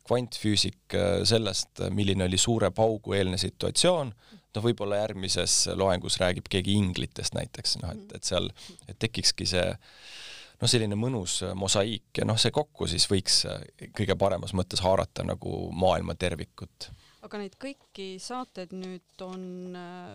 kvantfüüsik 0.08 0.96
sellest, 1.26 1.82
milline 1.90 2.24
oli 2.30 2.38
suure 2.38 2.70
paugu 2.72 3.14
eelne 3.14 3.38
situatsioon, 3.38 4.14
noh, 4.56 4.64
võib-olla 4.64 5.02
järgmises 5.02 5.68
loengus 5.76 6.20
räägib 6.22 6.50
keegi 6.50 6.78
inglitest 6.78 7.34
näiteks, 7.34 7.78
noh 7.82 7.94
et, 7.94 8.16
et 8.16 8.24
seal, 8.24 8.52
et 8.88 9.00
tekikski 9.02 9.50
see 9.50 9.66
noh, 10.60 10.70
selline 10.70 10.98
mõnus 11.00 11.42
äh, 11.48 11.56
mosaiik 11.58 12.22
ja 12.22 12.28
noh, 12.28 12.40
see 12.40 12.54
kokku 12.56 12.88
siis 12.92 13.08
võiks 13.12 13.44
äh, 13.50 13.64
kõige 13.96 14.18
paremas 14.20 14.56
mõttes 14.58 14.84
haarata 14.86 15.26
nagu 15.28 15.70
maailma 15.76 16.18
tervikut 16.20 16.92
aga 17.26 17.42
neid 17.42 17.56
kõiki 17.60 18.10
saateid 18.24 18.74
nüüd 18.76 19.24
on 19.26 19.76
äh, 19.78 20.12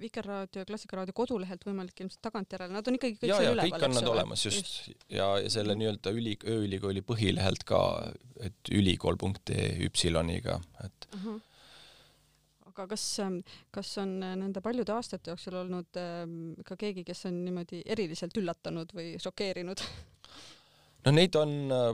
Vikerraadio 0.00 0.62
ja 0.62 0.68
Klassikaraadio 0.68 1.14
kodulehelt 1.16 1.64
võimalik 1.64 2.00
ilmselt 2.02 2.22
tagantjärele, 2.24 2.74
nad 2.74 2.88
on 2.88 2.98
ikkagi 2.98 3.18
kõik 3.20 3.30
ja, 3.30 3.40
seal 3.40 3.54
üleval, 3.54 3.72
kõik 3.72 3.88
on 3.88 3.96
nad 3.96 4.10
olemas, 4.12 4.44
just, 4.48 4.62
just.. 4.62 5.04
ja, 5.12 5.28
ja 5.40 5.52
selle 5.52 5.74
mhm. 5.74 5.82
nii-öelda 5.82 6.14
üli, 6.16 6.36
ööülikooli 6.56 7.04
põhilehelt 7.06 7.64
ka, 7.68 7.82
et 8.44 8.72
ülikool.ee 8.72 9.68
üpsiloniga, 9.88 10.60
et 10.84 11.12
uh. 11.12 11.20
-huh 11.26 11.44
aga 12.76 12.92
kas, 12.92 13.04
ähm, 13.24 13.40
kas 13.74 13.94
on 14.02 14.18
äh, 14.22 14.36
nende 14.38 14.60
paljude 14.64 14.92
aastate 14.92 15.32
jooksul 15.32 15.56
olnud 15.62 15.98
ähm, 16.00 16.36
ka 16.66 16.76
keegi, 16.80 17.06
kes 17.06 17.26
on 17.30 17.40
niimoodi 17.46 17.82
eriliselt 17.88 18.36
üllatanud 18.36 18.92
või 18.96 19.14
šokeerinud? 19.22 19.82
no 21.06 21.14
neid 21.16 21.38
on, 21.40 21.54
äh, 21.72 21.90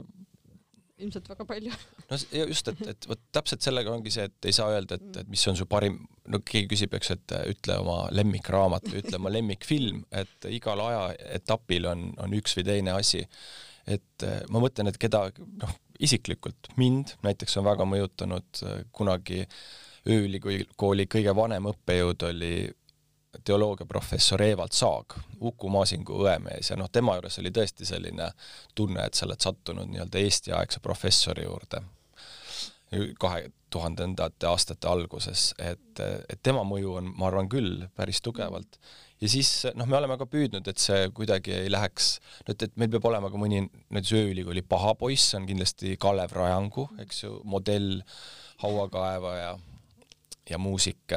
ilmselt 1.05 1.29
väga 1.31 1.45
palju. 1.47 1.75
no 2.09 2.19
just, 2.43 2.71
et, 2.73 2.81
et 2.93 3.07
vot 3.09 3.21
täpselt 3.35 3.63
sellega 3.65 3.93
ongi 3.93 4.11
see, 4.13 4.27
et 4.27 4.49
ei 4.49 4.55
saa 4.55 4.73
öelda, 4.75 4.99
et, 4.99 5.21
et 5.23 5.31
mis 5.31 5.45
on 5.51 5.59
su 5.59 5.67
parim, 5.71 6.01
no 6.27 6.41
keegi 6.43 6.73
küsib, 6.75 6.97
eks, 6.99 7.13
et 7.15 7.37
ütle 7.53 7.79
oma 7.83 8.01
lemmikraamat 8.11 8.91
või 8.91 9.03
ütle 9.05 9.21
oma 9.21 9.31
lemmikfilm, 9.37 10.03
et 10.23 10.49
igal 10.51 10.83
ajaetapil 10.87 11.87
on, 11.93 12.09
on 12.25 12.35
üks 12.39 12.59
või 12.59 12.67
teine 12.73 12.97
asi. 12.97 13.23
et 13.87 14.27
ma 14.51 14.61
mõtlen, 14.63 14.87
et 14.87 14.99
keda, 14.99 15.25
noh, 15.63 15.79
isiklikult 16.03 16.71
mind 16.79 17.17
näiteks 17.23 17.57
on 17.59 17.65
väga 17.67 17.85
mõjutanud 17.87 18.61
kunagi 18.95 19.43
ööülikooli 20.09 21.07
kõige 21.07 21.35
vanem 21.35 21.69
õppejõud 21.71 22.27
oli 22.29 22.53
teoloogiaprofessor 23.43 24.41
Evald 24.41 24.75
Saag, 24.75 25.15
Uku 25.41 25.69
Maasingu 25.69 26.19
õemees 26.25 26.69
ja 26.69 26.77
noh, 26.77 26.89
tema 26.91 27.15
juures 27.17 27.39
oli 27.41 27.51
tõesti 27.51 27.87
selline 27.87 28.29
tunne, 28.75 29.07
et 29.07 29.17
sa 29.17 29.25
oled 29.25 29.41
sattunud 29.41 29.89
nii-öelda 29.89 30.21
Eesti-aegse 30.21 30.83
professori 30.83 31.47
juurde 31.47 31.81
kahe 33.19 33.47
tuhandendate 33.73 34.45
aastate 34.45 34.85
alguses, 34.85 35.47
et, 35.57 35.97
et 35.99 36.41
tema 36.45 36.61
mõju 36.67 36.99
on, 36.99 37.09
ma 37.17 37.31
arvan 37.31 37.49
küll, 37.49 37.87
päris 37.97 38.21
tugevalt. 38.21 38.77
ja 39.21 39.29
siis 39.29 39.49
noh, 39.73 39.87
me 39.89 39.97
oleme 39.97 40.17
ka 40.21 40.27
püüdnud, 40.29 40.67
et 40.69 40.77
see 40.77 41.07
kuidagi 41.15 41.55
ei 41.55 41.71
läheks, 41.73 42.19
no 42.45 42.53
et, 42.53 42.67
et 42.67 42.77
meil 42.77 42.91
peab 42.93 43.07
olema 43.09 43.31
ka 43.33 43.41
mõni 43.41 43.63
näiteks 43.65 44.13
ööülikooli 44.19 44.61
paha 44.61 44.93
poiss, 44.99 45.33
on 45.33 45.49
kindlasti 45.49 45.97
Kalev 45.97 46.35
Rajangu, 46.37 46.85
eks 47.01 47.23
ju, 47.23 47.39
modell, 47.49 48.03
hauakaevaja 48.61 49.55
ja 50.49 50.59
muusik 50.61 51.13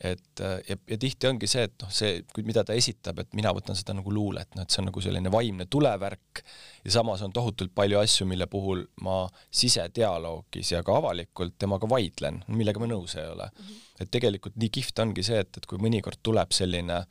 et 0.00 0.40
ja, 0.40 0.76
ja 0.88 0.96
tihti 0.98 1.28
ongi 1.28 1.48
see, 1.50 1.66
et 1.68 1.74
noh, 1.82 1.90
see, 1.92 2.22
mida 2.46 2.62
ta 2.64 2.72
esitab, 2.76 3.20
et 3.20 3.34
mina 3.36 3.52
võtan 3.52 3.76
seda 3.76 3.92
nagu 3.98 4.12
luulet, 4.14 4.48
noh 4.56 4.64
et 4.64 4.72
see 4.72 4.80
on 4.80 4.88
nagu 4.88 5.02
selline 5.04 5.32
vaimne 5.32 5.66
tulevärk 5.70 6.40
ja 6.86 6.94
samas 6.94 7.20
on 7.26 7.34
tohutult 7.36 7.74
palju 7.76 8.00
asju, 8.00 8.26
mille 8.30 8.48
puhul 8.50 8.86
ma 9.04 9.22
sisedialoogis 9.60 10.72
ja 10.72 10.80
ka 10.86 10.96
avalikult 11.02 11.58
temaga 11.60 11.88
vaidlen, 11.90 12.40
millega 12.48 12.80
ma 12.80 12.88
nõus 12.88 13.18
ei 13.20 13.28
ole 13.28 13.50
mm. 13.50 13.66
-hmm. 13.66 13.84
et 14.00 14.10
tegelikult 14.16 14.56
nii 14.56 14.72
kihvt 14.78 15.04
ongi 15.04 15.26
see, 15.26 15.44
et, 15.44 15.60
et 15.60 15.68
kui 15.68 15.78
mõnikord 15.78 16.22
tuleb 16.22 16.56
selline 16.56 17.04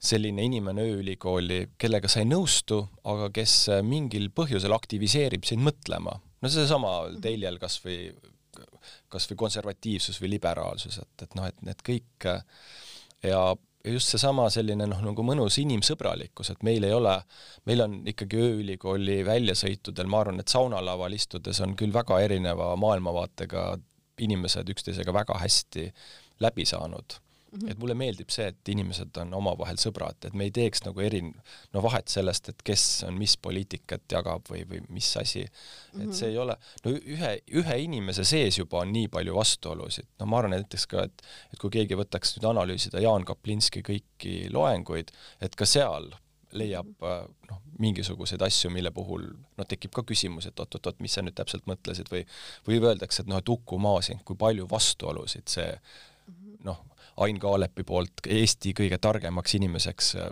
selline 0.00 0.42
inimene 0.48 0.80
ööülikooli, 0.88 1.74
kellega 1.78 2.08
sa 2.08 2.22
ei 2.22 2.28
nõustu, 2.28 2.80
aga 3.04 3.28
kes 3.36 3.68
mingil 3.84 4.30
põhjusel 4.32 4.72
aktiviseerib 4.72 5.44
sind 5.44 5.60
mõtlema. 5.60 6.16
no 6.40 6.48
seesama 6.48 6.94
Teiljel 7.20 7.58
kas 7.60 7.76
või 7.84 8.08
kas 9.08 9.28
või 9.30 9.40
konservatiivsus 9.44 10.20
või 10.22 10.34
liberaalsus, 10.36 11.00
et, 11.02 11.26
et 11.26 11.34
noh, 11.38 11.48
et 11.50 11.66
need 11.66 11.82
kõik 11.86 12.28
ja 12.28 12.38
ja 13.22 13.40
just 13.84 14.12
seesama 14.12 14.46
selline 14.52 14.86
noh, 14.88 15.00
nagu 15.04 15.24
mõnus 15.24 15.58
inimsõbralikkus, 15.60 16.52
et 16.52 16.62
meil 16.66 16.84
ei 16.88 16.92
ole, 16.96 17.14
meil 17.68 17.84
on 17.84 17.98
ikkagi 18.08 18.40
ööülikooli 18.40 19.20
väljasõitudel, 19.26 20.08
ma 20.10 20.22
arvan, 20.24 20.40
et 20.40 20.52
saunalaval 20.52 21.16
istudes 21.16 21.60
on 21.64 21.76
küll 21.76 21.92
väga 21.94 22.20
erineva 22.24 22.74
maailmavaatega 22.80 23.64
inimesed 24.20 24.68
üksteisega 24.72 25.14
väga 25.16 25.38
hästi 25.40 25.88
läbi 26.44 26.66
saanud 26.68 27.20
Mm 27.50 27.58
-hmm. 27.58 27.70
et 27.70 27.78
mulle 27.78 27.94
meeldib 27.94 28.30
see, 28.30 28.46
et 28.46 28.68
inimesed 28.68 29.16
on 29.18 29.34
omavahel 29.34 29.78
sõbrad, 29.82 30.18
et 30.26 30.34
me 30.34 30.44
ei 30.46 30.52
teeks 30.54 30.84
nagu 30.84 31.00
eri, 31.00 31.22
no 31.72 31.82
vahet 31.82 32.08
sellest, 32.08 32.48
et 32.48 32.62
kes 32.62 32.84
on 33.08 33.18
mis 33.18 33.36
poliitikat 33.36 34.06
jagab 34.12 34.46
või, 34.50 34.62
või 34.70 34.82
mis 34.88 35.08
asi 35.16 35.42
et 35.98 36.14
see 36.14 36.28
ei 36.30 36.38
ole, 36.38 36.54
no 36.84 36.92
ühe, 36.94 37.32
ühe 37.62 37.78
inimese 37.82 38.24
sees 38.24 38.58
juba 38.58 38.84
on 38.84 38.92
nii 38.92 39.08
palju 39.08 39.34
vastuolusid, 39.34 40.06
no 40.20 40.26
ma 40.26 40.38
arvan 40.38 40.54
näiteks 40.54 40.86
ka, 40.86 41.04
et, 41.10 41.22
et 41.52 41.58
kui 41.58 41.70
keegi 41.70 41.98
võtaks 41.98 42.36
nüüd 42.36 42.46
analüüsida 42.52 43.02
Jaan 43.02 43.26
Kaplinski 43.26 43.82
kõiki 43.82 44.34
loenguid, 44.54 45.10
et 45.40 45.56
ka 45.58 45.66
seal 45.66 46.12
leiab 46.52 46.86
mhm. 46.86 47.34
noh, 47.50 47.62
mingisuguseid 47.80 48.42
asju, 48.42 48.70
mille 48.74 48.90
puhul 48.94 49.26
noh, 49.30 49.66
tekib 49.68 49.94
ka 49.96 50.04
küsimus, 50.06 50.48
et 50.50 50.60
oot-oot-oot, 50.60 51.00
mis 51.00 51.14
sa 51.16 51.24
nüüd 51.24 51.36
täpselt 51.38 51.66
mõtlesid 51.70 52.10
või 52.12 52.24
või 52.66 52.80
öeldakse, 52.82 53.22
et 53.22 53.30
noh, 53.30 53.40
et 53.40 53.52
Uku 53.52 53.78
Masing, 53.80 54.22
kui 54.26 54.38
palju 54.38 54.68
vastuolusid 54.70 55.50
see 55.50 55.68
mhm. 55.74 56.60
noh, 56.68 56.84
Ain 57.20 57.40
Kaalepi 57.40 57.84
poolt 57.84 58.24
Eesti 58.28 58.72
kõige 58.76 58.98
targemaks 59.02 59.54
inimeseks 59.58 60.14
äh, 60.20 60.30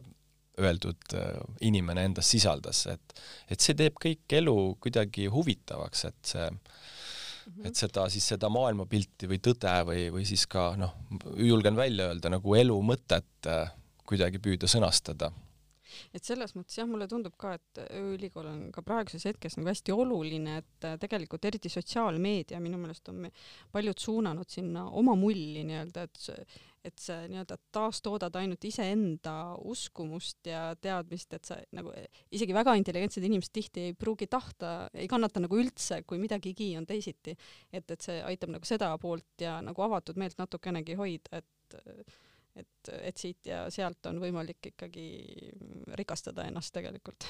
öeldud 0.59 1.15
äh, 1.15 1.41
inimene 1.69 2.07
endas 2.09 2.31
sisaldas, 2.31 2.87
et 2.93 3.19
et 3.51 3.61
see 3.61 3.77
teeb 3.79 3.99
kõik 4.01 4.39
elu 4.41 4.57
kuidagi 4.83 5.29
huvitavaks, 5.33 6.05
et 6.11 6.33
see 6.33 6.47
mhm. 6.49 7.67
et 7.71 7.83
seda 7.83 8.09
siis 8.13 8.29
seda 8.35 8.51
maailmapilti 8.53 9.31
või 9.31 9.43
tõde 9.45 9.75
või, 9.89 10.07
või 10.15 10.29
siis 10.29 10.47
ka 10.51 10.71
noh, 10.81 10.97
julgen 11.37 11.77
välja 11.79 12.11
öelda 12.13 12.33
nagu 12.35 12.57
elu 12.57 12.81
mõtet 12.93 13.51
äh, 13.51 13.69
kuidagi 14.09 14.41
püüda 14.43 14.71
sõnastada 14.71 15.33
et 16.15 16.25
selles 16.25 16.55
mõttes 16.57 16.79
jah, 16.81 16.89
mulle 16.89 17.09
tundub 17.11 17.37
ka, 17.41 17.55
et 17.59 17.83
ööülikool 17.89 18.49
on 18.51 18.65
ka 18.75 18.85
praeguses 18.87 19.27
hetkes 19.29 19.59
nagu 19.59 19.71
hästi 19.71 19.95
oluline, 19.95 20.59
et 20.63 20.89
tegelikult 21.03 21.45
eriti 21.51 21.73
sotsiaalmeedia 21.73 22.61
minu 22.63 22.81
meelest 22.81 23.09
on 23.13 23.29
paljud 23.73 23.99
suunanud 23.99 24.49
sinna 24.51 24.89
oma 24.99 25.17
mulli 25.19 25.65
nii-öelda, 25.69 26.09
et 26.09 26.59
et 26.89 27.01
sa 27.03 27.19
nii-öelda 27.29 27.57
taastoodad 27.75 28.37
ainult 28.39 28.65
iseenda 28.65 29.35
uskumust 29.69 30.47
ja 30.49 30.63
teadmist, 30.81 31.35
et 31.37 31.49
sa 31.49 31.59
nagu 31.77 31.93
isegi 32.35 32.55
väga 32.57 32.75
intelligentsed 32.79 33.25
inimesed 33.27 33.53
tihti 33.55 33.89
ei 33.89 33.97
pruugi 33.99 34.29
tahta, 34.31 34.73
ei 34.95 35.09
kannata 35.11 35.43
nagu 35.43 35.59
üldse, 35.59 36.03
kui 36.09 36.21
midagigi 36.23 36.71
on 36.79 36.87
teisiti. 36.89 37.37
et, 37.73 37.91
et 37.91 38.01
see 38.01 38.23
aitab 38.23 38.55
nagu 38.55 38.69
seda 38.69 38.93
poolt 39.03 39.45
ja 39.45 39.59
nagu 39.65 39.85
avatud 39.85 40.19
meelt 40.21 40.39
natukenegi 40.39 40.97
hoida, 40.99 41.43
et 41.43 41.79
et, 42.59 42.91
et 43.03 43.21
siit 43.21 43.47
ja 43.49 43.65
sealt 43.73 44.07
on 44.11 44.21
võimalik 44.23 44.71
ikkagi 44.73 45.07
rikastada 45.99 46.49
ennast 46.49 46.75
tegelikult 46.75 47.29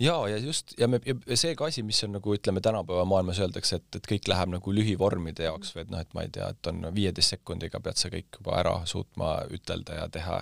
jaa, 0.00 0.28
ja 0.28 0.38
just, 0.38 0.72
ja 0.78 0.88
me, 0.88 1.00
ja 1.04 1.36
see 1.36 1.52
ka 1.56 1.66
asi, 1.68 1.82
mis 1.86 2.00
on 2.04 2.14
nagu 2.16 2.32
ütleme, 2.34 2.62
tänapäeva 2.64 3.04
maailmas 3.08 3.40
öeldakse, 3.42 3.80
et, 3.80 3.98
et 3.98 4.06
kõik 4.08 4.28
läheb 4.32 4.52
nagu 4.54 4.72
lühivormide 4.74 5.44
jaoks 5.44 5.74
või 5.74 5.84
et 5.84 5.90
noh, 5.92 6.00
et 6.00 6.14
ma 6.16 6.24
ei 6.24 6.30
tea, 6.32 6.48
et 6.54 6.70
on 6.70 6.86
viieteist 6.96 7.34
sekundiga 7.34 7.82
pead 7.84 8.00
sa 8.00 8.10
kõik 8.12 8.38
juba 8.38 8.56
ära 8.62 8.74
suutma 8.88 9.32
ütelda 9.52 9.98
ja 10.00 10.06
teha. 10.12 10.40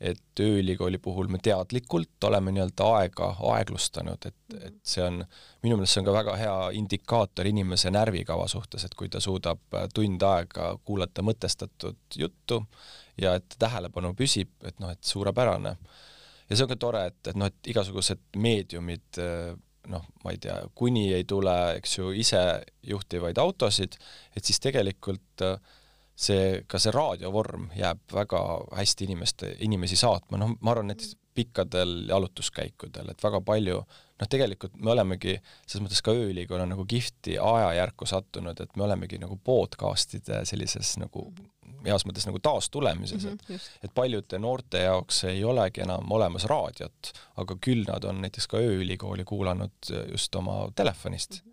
et 0.00 0.40
ööülikooli 0.40 0.98
puhul 1.02 1.28
me 1.28 1.38
teadlikult 1.42 2.24
oleme 2.24 2.54
nii-öelda 2.54 2.90
aega 3.00 3.32
aeglustanud, 3.54 4.26
et, 4.30 4.58
et 4.60 4.78
see 4.86 5.02
on, 5.04 5.24
minu 5.64 5.76
meelest 5.80 5.96
see 5.96 6.04
on 6.04 6.10
ka 6.10 6.16
väga 6.20 6.36
hea 6.40 6.56
indikaator 6.78 7.50
inimese 7.50 7.90
närvikava 7.90 8.46
suhtes, 8.48 8.84
et 8.84 8.94
kui 8.94 9.08
ta 9.08 9.20
suudab 9.20 9.80
tund 9.94 10.22
aega 10.22 10.76
kuulata 10.84 11.26
mõtestatud 11.26 11.98
juttu 12.16 12.62
ja 13.20 13.34
et 13.40 13.58
tähelepanu 13.58 14.14
püsib, 14.14 14.54
et 14.64 14.78
noh, 14.80 14.94
et 14.94 15.02
suurepärane 15.04 15.74
ja 16.50 16.56
see 16.56 16.66
on 16.66 16.72
ka 16.72 16.78
tore, 16.82 17.06
et, 17.12 17.20
et 17.30 17.38
noh, 17.38 17.50
et 17.50 17.72
igasugused 17.72 18.22
meediumid 18.36 19.22
noh, 19.90 20.06
ma 20.24 20.34
ei 20.34 20.38
tea, 20.42 20.56
kuni 20.76 21.08
ei 21.14 21.24
tule, 21.28 21.54
eks 21.78 21.96
ju, 21.98 22.10
isejuhtivaid 22.22 23.38
autosid, 23.42 23.96
et 24.36 24.46
siis 24.46 24.60
tegelikult 24.62 25.44
see, 26.20 26.60
ka 26.68 26.80
see 26.82 26.92
raadiovorm 26.94 27.70
jääb 27.78 28.02
väga 28.12 28.42
hästi 28.76 29.08
inimeste, 29.08 29.54
inimesi 29.66 29.98
saatma, 29.98 30.40
noh, 30.40 30.54
ma 30.60 30.74
arvan, 30.74 30.92
et 30.94 31.06
pikkadel 31.40 31.96
jalutuskäikudel, 32.12 33.10
et 33.12 33.24
väga 33.24 33.40
palju 33.40 33.80
noh, 34.20 34.28
tegelikult 34.28 34.76
me 34.76 34.92
olemegi 34.94 35.36
selles 35.64 35.84
mõttes 35.84 36.02
ka 36.04 36.14
ööülikool 36.16 36.60
on 36.62 36.74
nagu 36.74 36.84
kihvti 36.88 37.38
ajajärku 37.40 38.08
sattunud, 38.08 38.60
et 38.60 38.76
me 38.76 38.86
olemegi 38.86 39.20
nagu 39.22 39.38
podcast'ide 39.44 40.44
sellises 40.48 40.96
nagu 41.00 41.26
heas 41.86 42.04
mõttes 42.04 42.26
nagu 42.28 42.40
taastulemises 42.44 43.24
mm, 43.24 43.38
-hmm, 43.48 43.54
et 43.54 43.88
et 43.88 43.94
paljude 43.94 44.38
noorte 44.38 44.82
jaoks 44.84 45.24
ei 45.30 45.44
olegi 45.44 45.80
enam 45.84 46.12
olemas 46.12 46.44
raadiot, 46.50 47.12
aga 47.40 47.56
küll 47.66 47.84
nad 47.88 48.04
on 48.04 48.20
näiteks 48.24 48.46
ka 48.52 48.60
ööülikooli 48.60 49.24
kuulanud 49.24 49.92
just 50.10 50.34
oma 50.34 50.62
telefonist 50.76 51.40
mm. 51.40 51.52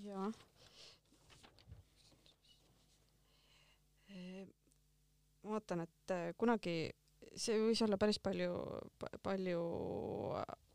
-hmm. 0.00 0.08
jah. 0.08 0.32
ma 5.42 5.54
vaatan, 5.54 5.80
et 5.80 6.12
kunagi 6.36 6.90
see 7.36 7.58
võis 7.60 7.82
olla 7.84 7.98
päris 8.00 8.18
palju, 8.22 8.54
palju 9.24 9.62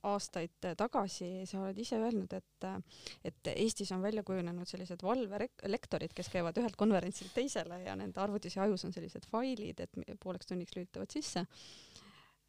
aastaid 0.04 0.68
tagasi, 0.78 1.46
sa 1.48 1.62
oled 1.64 1.78
ise 1.80 1.98
öelnud, 2.00 2.34
et, 2.36 2.68
et 3.24 3.52
Eestis 3.54 3.92
on 3.96 4.04
välja 4.04 4.24
kujunenud 4.28 4.68
sellised 4.68 5.04
valvelektorid, 5.06 6.14
kes 6.16 6.30
käivad 6.34 6.60
ühelt 6.60 6.76
konverentsilt 6.80 7.34
teisele 7.36 7.80
ja 7.86 7.96
nende 8.00 8.20
arvutis 8.24 8.58
ja 8.58 8.66
ajus 8.68 8.84
on 8.88 8.96
sellised 8.96 9.28
failid, 9.32 9.80
et 9.86 10.20
pooleks 10.24 10.50
tunniks 10.52 10.76
lülitavad 10.76 11.12
sisse. 11.14 11.46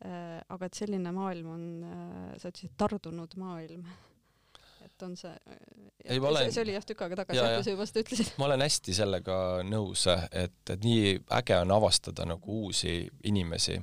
aga 0.05 0.67
et 0.67 0.75
selline 0.75 1.13
maailm 1.15 1.53
on, 1.55 1.69
sa 2.43 2.51
ütlesid, 2.51 2.75
tardunud 2.77 3.39
maailm 3.41 3.87
et 4.95 5.03
on 5.03 5.15
see, 5.19 5.33
ei, 6.05 6.21
ma 6.23 6.31
olen, 6.31 6.51
see 6.55 6.63
oli 6.63 6.75
jah 6.77 6.85
tükk 6.87 7.05
aega 7.07 7.23
tagasi, 7.23 7.43
kui 7.43 7.67
sa 7.67 7.75
juba 7.75 7.87
seda 7.89 8.03
ütlesid. 8.05 8.33
ma 8.39 8.49
olen 8.49 8.65
hästi 8.65 8.95
sellega 8.95 9.39
nõus, 9.67 10.07
et, 10.31 10.61
et 10.71 10.85
nii 10.85 11.17
äge 11.41 11.59
on 11.65 11.75
avastada 11.75 12.27
nagu 12.29 12.61
uusi 12.65 13.01
inimesi 13.27 13.81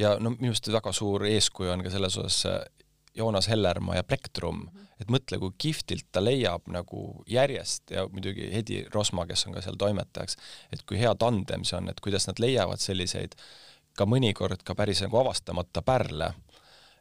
ja 0.00 0.16
no 0.20 0.34
minu 0.38 0.54
arust 0.54 0.72
väga 0.72 0.94
suur 0.96 1.26
eeskuju 1.28 1.74
on 1.74 1.84
ka 1.84 1.92
selles 1.92 2.16
osas 2.20 2.40
Joonas 3.14 3.46
Hellermaa 3.48 3.96
ja 4.00 4.04
Plektrum 4.04 4.56
mm, 4.56 4.68
-hmm. 4.68 4.86
et 5.00 5.10
mõtle, 5.10 5.38
kui 5.38 5.52
kihvtilt 5.58 6.08
ta 6.12 6.24
leiab 6.24 6.66
nagu 6.66 7.24
järjest 7.30 7.90
ja 7.90 8.08
muidugi 8.08 8.50
Hedi 8.52 8.84
Rosma, 8.94 9.26
kes 9.26 9.46
on 9.46 9.54
ka 9.54 9.62
seal 9.62 9.76
toimetajaks, 9.78 10.36
et 10.72 10.82
kui 10.82 10.98
hea 10.98 11.14
tandem 11.14 11.64
see 11.64 11.78
on, 11.78 11.88
et 11.88 12.00
kuidas 12.00 12.26
nad 12.26 12.40
leiavad 12.42 12.80
selliseid 12.80 13.36
ka 13.94 14.06
mõnikord 14.06 14.64
ka 14.64 14.74
päris 14.74 15.04
nagu 15.04 15.20
avastamata 15.20 15.82
pärle 15.82 16.32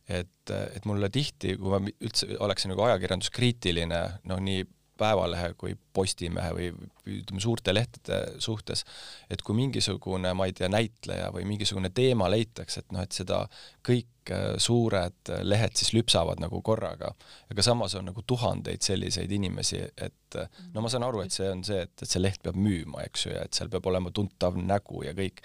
et, 0.08 0.54
et 0.54 0.86
mulle 0.89 1.10
tihti, 1.13 1.58
kui 1.60 1.74
ma 1.74 1.82
üldse 1.84 2.34
oleksin 2.44 2.74
nagu 2.74 2.88
ajakirjanduskriitiline, 2.89 4.06
noh, 4.30 4.42
nii 4.44 4.66
Päevalehe 4.94 5.56
kui 5.58 5.74
Postimehe 5.94 6.52
või 6.54 6.68
ütleme, 7.10 7.42
suurte 7.42 7.74
lehtede 7.74 8.38
suhtes, 8.44 8.84
et 9.26 9.42
kui 9.42 9.56
mingisugune, 9.58 10.36
ma 10.38 10.46
ei 10.46 10.54
tea, 10.54 10.70
näitleja 10.70 11.32
või 11.34 11.48
mingisugune 11.50 11.89
teema 11.89 12.28
leitakse, 12.30 12.84
et 12.84 12.94
noh, 12.94 13.02
et 13.02 13.18
seda 13.18 13.39
kõik 13.86 14.30
äh, 14.30 14.52
suured 14.62 15.34
lehed 15.50 15.74
siis 15.80 15.96
lüpsavad 15.98 16.44
nagu 16.44 16.62
korraga, 16.62 17.10
aga 17.50 17.66
samas 17.66 17.98
on 17.98 18.12
nagu 18.12 18.22
tuhandeid 18.22 18.86
selliseid 18.86 19.34
inimesi, 19.34 19.82
et 19.98 20.38
no 20.76 20.86
ma 20.86 20.94
saan 20.94 21.08
aru, 21.10 21.26
et 21.26 21.34
see 21.34 21.50
on 21.50 21.66
see, 21.66 21.82
et, 21.88 21.96
et 21.98 22.10
see 22.10 22.22
leht 22.22 22.46
peab 22.46 22.62
müüma, 22.62 23.02
eks 23.08 23.26
ju, 23.26 23.34
ja 23.34 23.48
et 23.48 23.58
seal 23.58 23.74
peab 23.74 23.89
olema 23.89 24.13
tuntav 24.13 24.62
nägu 24.62 25.02
ja 25.08 25.18
kõik, 25.18 25.42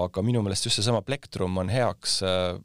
aga 0.00 0.24
minu 0.24 0.40
meelest 0.44 0.68
just 0.68 0.80
seesama 0.80 1.04
Plektrum 1.04 1.60
on 1.60 1.68
heaks 1.72 2.22
äh, 2.24 2.56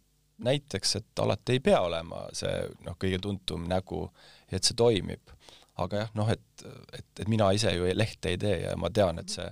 näiteks, 0.43 0.96
et 0.96 1.19
alati 1.19 1.58
ei 1.58 1.60
pea 1.63 1.82
olema 1.86 2.26
see 2.34 2.54
noh, 2.86 2.98
kõige 3.00 3.19
tuntum 3.22 3.67
nägu 3.69 4.08
et 4.58 4.69
see 4.69 4.78
toimib. 4.78 5.34
aga 5.74 6.04
jah, 6.04 6.10
noh, 6.13 6.28
et, 6.30 6.63
et, 6.93 7.08
et 7.24 7.30
mina 7.34 7.48
ise 7.58 7.72
ju 7.74 7.88
lehte 7.98 8.30
ei 8.30 8.38
tee 8.38 8.60
ja 8.62 8.76
ma 8.78 8.91
tean, 8.93 9.17
et 9.17 9.32
see, 9.34 9.48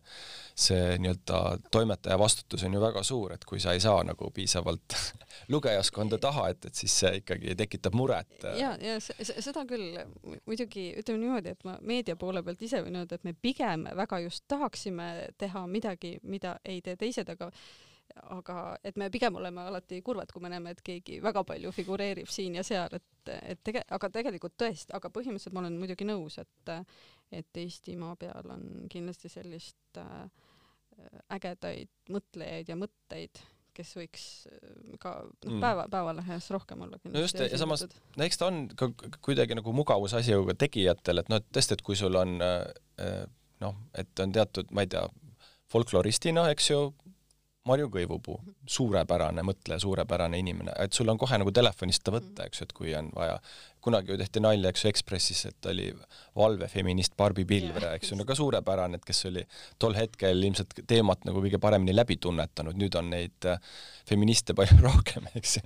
see 0.53 0.99
nii-öelda 1.01 1.39
toimetaja 1.73 2.17
vastutus 2.21 2.61
on 2.67 2.77
ju 2.77 2.81
väga 2.83 3.01
suur, 3.01 3.33
et 3.33 3.47
kui 3.49 3.57
sa 3.63 3.73
ei 3.73 3.81
saa 3.81 4.03
nagu 4.05 4.29
piisavalt 4.29 4.93
lugejaskonda 5.53 6.21
taha, 6.21 6.51
et, 6.53 6.69
et 6.69 6.77
siis 6.77 6.99
see 7.01 7.23
ikkagi 7.23 7.57
tekitab 7.57 7.97
muret. 7.97 8.45
ja, 8.53 8.75
ja 8.77 8.99
seda 9.01 9.65
küll, 9.65 9.97
muidugi 10.45 10.91
ütleme 11.01 11.23
niimoodi, 11.23 11.55
et 11.57 11.65
ma 11.65 11.79
meedia 11.81 12.13
poole 12.13 12.45
pealt 12.45 12.61
ise 12.69 12.85
võin 12.85 13.01
öelda, 13.01 13.17
et 13.17 13.25
me 13.25 13.33
pigem 13.33 13.89
väga 14.03 14.21
just 14.27 14.45
tahaksime 14.45 15.31
teha 15.41 15.65
midagi, 15.73 16.19
mida 16.21 16.59
ei 16.61 16.85
tee 16.85 17.01
teised, 17.01 17.33
aga 17.33 17.49
aga 18.35 18.57
et 18.83 18.97
me 18.99 19.09
pigem 19.13 19.35
oleme 19.39 19.63
alati 19.67 20.01
kurvad, 20.05 20.31
kui 20.33 20.43
me 20.43 20.51
näeme, 20.53 20.75
et 20.75 20.81
keegi 20.85 21.19
väga 21.23 21.43
palju 21.47 21.71
figureerib 21.75 22.29
siin 22.31 22.57
ja 22.59 22.63
seal, 22.67 22.91
et, 22.97 23.31
et 23.53 23.63
tege-, 23.63 23.85
aga 23.97 24.09
tegelikult 24.13 24.57
tõesti, 24.59 24.93
aga 24.97 25.11
põhimõtteliselt 25.13 25.55
ma 25.55 25.63
olen 25.63 25.79
muidugi 25.81 26.07
nõus, 26.07 26.39
et 26.41 26.75
et 27.31 27.57
Eestimaa 27.57 28.17
peal 28.19 28.51
on 28.51 28.63
kindlasti 28.91 29.31
sellist 29.31 29.99
äh, 30.01 30.27
ägedaid 31.31 31.91
mõtlejaid 32.11 32.67
ja 32.67 32.75
mõtteid, 32.75 33.39
kes 33.71 33.93
võiks 33.95 34.25
äh, 34.51 34.97
ka 34.99 35.13
noh 35.23 35.53
mm., 35.53 35.61
päeva, 35.63 35.85
Päevalehes 35.91 36.49
rohkem 36.51 36.83
olla 36.83 36.99
no 37.05 37.23
just, 37.23 37.39
ja 37.39 37.59
samas, 37.61 37.85
no 37.87 38.27
eks 38.27 38.41
ta 38.41 38.49
on 38.51 38.65
ka 38.75 38.91
kuidagi 39.23 39.55
nagu 39.55 39.73
mugavusasi 39.75 40.35
ju 40.35 40.43
ka 40.49 40.57
tegijatel, 40.65 41.23
et 41.23 41.31
noh, 41.31 41.39
et 41.39 41.47
tõesti, 41.55 41.79
et 41.79 41.85
kui 41.87 41.95
sul 41.99 42.19
on 42.19 42.35
äh, 42.43 43.23
noh, 43.61 43.77
et 43.97 44.23
on 44.23 44.35
teatud, 44.35 44.71
ma 44.75 44.85
ei 44.85 44.91
tea, 44.91 45.05
folkloristina, 45.71 46.49
eks 46.51 46.71
ju, 46.73 46.81
Marju 47.69 47.91
Kõivupuu, 47.93 48.39
suurepärane 48.73 49.43
mõtleja, 49.45 49.77
suurepärane 49.83 50.39
inimene, 50.41 50.73
et 50.81 50.97
sul 50.97 51.09
on 51.13 51.19
kohe 51.21 51.37
nagu 51.37 51.51
telefonist 51.53 52.01
ta 52.01 52.13
võtta, 52.15 52.47
eks 52.49 52.61
ju, 52.61 52.65
et 52.65 52.73
kui 52.73 52.95
on 52.97 53.11
vaja. 53.13 53.35
kunagi 53.81 54.11
ju 54.13 54.17
tehti 54.17 54.41
nalja, 54.41 54.69
eks 54.69 54.83
ju, 54.83 54.89
Ekspressis, 54.89 55.43
et 55.45 55.67
oli 55.69 55.87
valvefeminist 56.37 57.13
Barbi 57.17 57.45
Pilvre, 57.45 57.95
eks 57.97 58.11
ju, 58.11 58.17
no 58.17 58.25
ka 58.25 58.35
suurepärane, 58.37 58.97
et 58.97 59.05
kes 59.05 59.25
oli 59.29 59.45
tol 59.81 59.93
hetkel 59.97 60.41
ilmselt 60.41 60.73
teemat 60.89 61.25
nagu 61.29 61.41
kõige 61.41 61.61
paremini 61.61 61.93
läbi 61.93 62.17
tunnetanud, 62.21 62.77
nüüd 62.81 62.97
on 62.97 63.13
neid 63.13 63.49
äh, 63.49 63.61
feministe 64.09 64.57
palju 64.57 64.81
rohkem, 64.87 65.29
eks 65.37 65.59
ju. 65.59 65.65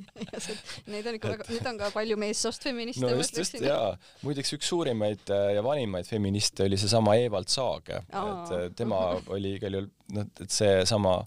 Neid 0.91 1.07
on 1.07 1.19
ikka 1.19 1.31
väga, 1.31 1.49
nüüd 1.53 1.71
on 1.71 1.79
ka 1.79 1.91
palju 1.95 2.19
meessoost 2.19 2.67
feministe. 2.67 3.07
no 3.07 3.15
just, 3.15 3.39
just, 3.39 3.55
jaa. 3.63 3.95
muideks 4.23 4.51
üks 4.59 4.67
suurimaid 4.67 5.31
äh, 5.31 5.53
ja 5.55 5.63
vanimaid 5.63 6.11
feministe 6.11 6.67
oli 6.67 6.79
seesama 6.79 7.15
Evald 7.23 7.51
Saage, 7.51 8.03
et 8.03 8.55
äh, 8.59 8.71
tema 8.75 9.05
oli 9.31 9.55
igal 9.61 9.79
juhul, 9.79 9.93
noh, 10.15 10.31
et 10.43 10.51
seesama 10.51 11.21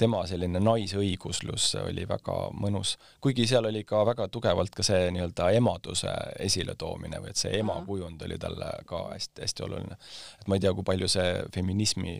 tema 0.00 0.22
selline 0.28 0.60
naisõiguslus 0.62 1.74
oli 1.82 2.06
väga 2.08 2.36
mõnus, 2.56 2.96
kuigi 3.22 3.46
seal 3.50 3.68
oli 3.68 3.82
ka 3.88 4.02
väga 4.08 4.28
tugevalt 4.32 4.74
ka 4.76 4.86
see 4.86 5.10
nii-öelda 5.14 5.50
emaduse 5.58 6.12
esiletoomine 6.46 7.20
või 7.22 7.34
et 7.34 7.40
see 7.40 7.58
ema 7.60 7.78
kujund 7.86 8.22
oli 8.26 8.38
talle 8.40 8.70
ka 8.88 9.06
hästi-hästi 9.12 9.66
oluline. 9.66 9.98
et 10.40 10.48
ma 10.48 10.56
ei 10.56 10.64
tea, 10.64 10.72
kui 10.76 10.86
palju 10.86 11.08
see 11.10 11.34
feminismi 11.54 12.16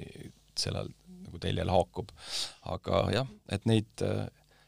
sellel 0.58 0.92
nagu 1.24 1.40
teljel 1.40 1.70
haakub, 1.70 2.10
aga 2.74 3.06
jah, 3.14 3.32
et 3.54 3.66
neid 3.70 4.04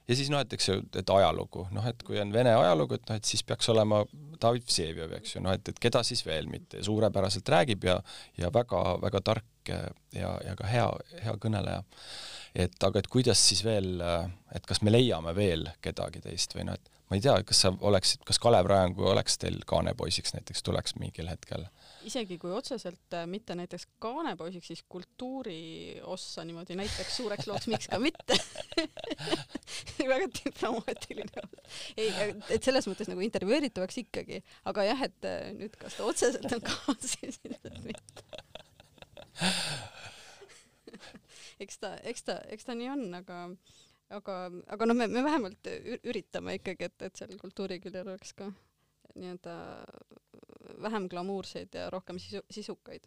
ja 0.08 0.16
siis 0.18 0.30
noh, 0.32 0.42
et 0.42 0.52
eks 0.56 0.68
ju, 0.68 0.80
et 0.98 1.14
ajalugu, 1.14 1.66
noh 1.74 1.86
et 1.88 2.02
kui 2.06 2.20
on 2.20 2.32
Vene 2.34 2.54
ajalugu, 2.58 2.98
et 2.98 3.08
noh, 3.08 3.18
et 3.18 3.28
siis 3.28 3.42
peaks 3.46 3.68
olema 3.72 4.02
David 4.42 4.66
Vseviov, 4.68 5.14
eks 5.18 5.36
ju, 5.36 5.44
noh 5.44 5.54
et, 5.56 5.72
et 5.72 5.80
keda 5.82 6.02
siis 6.06 6.24
veel 6.26 6.50
mitte, 6.50 6.82
suurepäraselt 6.84 7.48
räägib 7.54 7.86
ja 7.88 7.98
ja 8.40 8.50
väga-väga 8.54 9.22
tark 9.24 9.72
ja, 9.72 10.36
ja 10.46 10.54
ka 10.58 10.68
hea, 10.70 10.88
hea 11.22 11.34
kõneleja 11.42 11.82
et 12.54 12.84
aga 12.84 13.00
et 13.00 13.08
kuidas 13.12 13.40
siis 13.48 13.62
veel, 13.64 14.00
et 14.54 14.66
kas 14.68 14.82
me 14.82 14.92
leiame 14.92 15.34
veel 15.36 15.68
kedagi 15.84 16.20
teist 16.24 16.56
või 16.56 16.66
noh, 16.68 16.76
et 16.76 16.92
ma 17.12 17.18
ei 17.18 17.24
tea, 17.24 17.34
kas 17.44 17.58
sa 17.66 17.70
oleksid, 17.84 18.22
kas 18.24 18.38
Kalev 18.40 18.68
Rajangu 18.70 19.04
oleks 19.10 19.36
teil 19.42 19.58
kaanepoisiks 19.68 20.32
näiteks, 20.32 20.62
tuleks 20.64 20.96
mingil 21.00 21.28
hetkel? 21.28 21.66
isegi 22.08 22.38
kui 22.40 22.50
otseselt 22.50 23.14
äh, 23.14 23.26
mitte 23.30 23.54
näiteks 23.54 23.84
kaanepoisiks, 24.02 24.66
siis 24.72 24.80
kultuuri 24.88 26.00
ossa 26.02 26.44
niimoodi 26.48 26.74
näiteks 26.80 27.16
suureks 27.20 27.46
looks, 27.46 27.68
miks 27.70 27.90
ka 27.92 28.00
mitte 28.02 28.38
väga 30.12 30.26
diplomaatiline. 30.40 31.44
ei, 32.00 32.08
et 32.48 32.64
selles 32.64 32.88
mõttes 32.90 33.12
nagu 33.12 33.22
intervjueeritavaks 33.28 34.00
ikkagi, 34.06 34.40
aga 34.72 34.88
jah, 34.88 35.04
et 35.06 35.28
äh, 35.28 35.52
nüüd 35.58 35.76
kas 35.78 36.00
ta 36.00 36.08
otseselt 36.08 36.48
on 36.48 36.64
kaasas, 36.70 37.18
ilmselt 37.44 37.82
mitte 37.86 38.32
ta, 41.82 41.94
eks 42.08 42.28
ta, 42.28 42.38
eks 42.54 42.68
ta 42.68 42.76
nii 42.78 42.90
on, 42.92 43.08
aga 43.18 43.38
aga, 44.12 44.36
aga 44.74 44.88
noh, 44.88 44.96
me, 44.98 45.08
me 45.08 45.24
vähemalt 45.24 45.70
üritame 46.08 46.58
ikkagi, 46.58 46.90
et, 46.90 47.08
et 47.08 47.22
seal 47.22 47.34
kultuuriküljel 47.40 48.12
oleks 48.12 48.34
ka 48.38 48.50
nii-öelda 49.14 49.56
vähem 50.82 51.08
glamuurseid 51.12 51.74
ja 51.76 51.88
rohkem 51.92 52.20
sisu, 52.22 52.42
sisukaid 52.50 53.06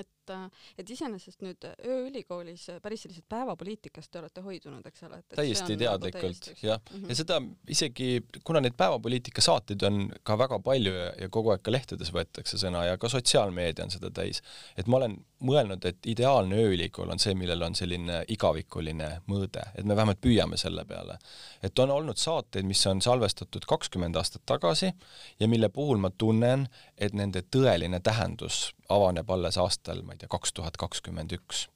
et, 0.00 0.32
et 0.78 0.90
iseenesest 0.90 1.42
nüüd 1.44 1.66
ööülikoolis 1.86 2.68
päris 2.82 3.04
sellisest 3.06 3.28
päevapoliitikast 3.28 4.10
te 4.12 4.20
olete 4.22 4.44
hoidunud, 4.44 4.86
eks 4.86 5.06
ole? 5.08 5.22
täiesti 5.34 5.76
nagu 5.76 5.82
teadlikult, 5.84 6.50
jah 6.62 6.80
mm. 6.80 6.96
-hmm. 6.96 7.08
ja 7.08 7.18
seda 7.18 7.40
isegi, 7.68 8.08
kuna 8.44 8.60
neid 8.60 8.76
päevapoliitika 8.76 9.44
saateid 9.44 9.82
on 9.88 10.08
ka 10.22 10.38
väga 10.38 10.58
palju 10.58 10.94
ja, 10.94 11.10
ja 11.20 11.28
kogu 11.28 11.52
aeg 11.54 11.62
ka 11.62 11.74
lehtedes 11.74 12.12
võetakse 12.14 12.58
sõna 12.58 12.86
ja 12.86 12.98
ka 12.98 13.08
sotsiaalmeedia 13.08 13.84
on 13.84 13.94
seda 13.94 14.10
täis, 14.10 14.42
et 14.76 14.86
ma 14.86 15.00
olen 15.02 15.18
mõelnud, 15.42 15.84
et 15.88 16.06
ideaalne 16.06 16.56
ööülikool 16.62 17.10
on 17.10 17.20
see, 17.22 17.34
millel 17.38 17.62
on 17.66 17.74
selline 17.74 18.22
igavikuline 18.32 19.08
mõõde, 19.30 19.64
et 19.74 19.84
me 19.84 19.96
vähemalt 19.96 20.20
püüame 20.22 20.56
selle 20.60 20.84
peale. 20.84 21.18
et 21.62 21.78
on 21.78 21.90
olnud 21.90 22.16
saateid, 22.16 22.64
mis 22.64 22.86
on 22.86 23.02
salvestatud 23.02 23.66
kakskümmend 23.68 24.16
aastat 24.16 24.42
tagasi 24.46 24.92
ja 25.40 25.48
mille 25.48 25.68
puhul 25.68 25.98
ma 25.98 26.10
tunnen, 26.10 26.68
et 26.98 27.12
nende 27.12 27.42
tõeline 27.42 28.00
tähendus 28.00 28.72
avaneb 28.92 29.30
alles 29.30 29.58
aastal, 29.60 30.02
ma 30.06 30.14
ei 30.14 30.22
tea, 30.22 30.30
kaks 30.32 30.54
tuhat 30.58 30.78
kakskümmend 30.80 31.34
üks. 31.38 31.66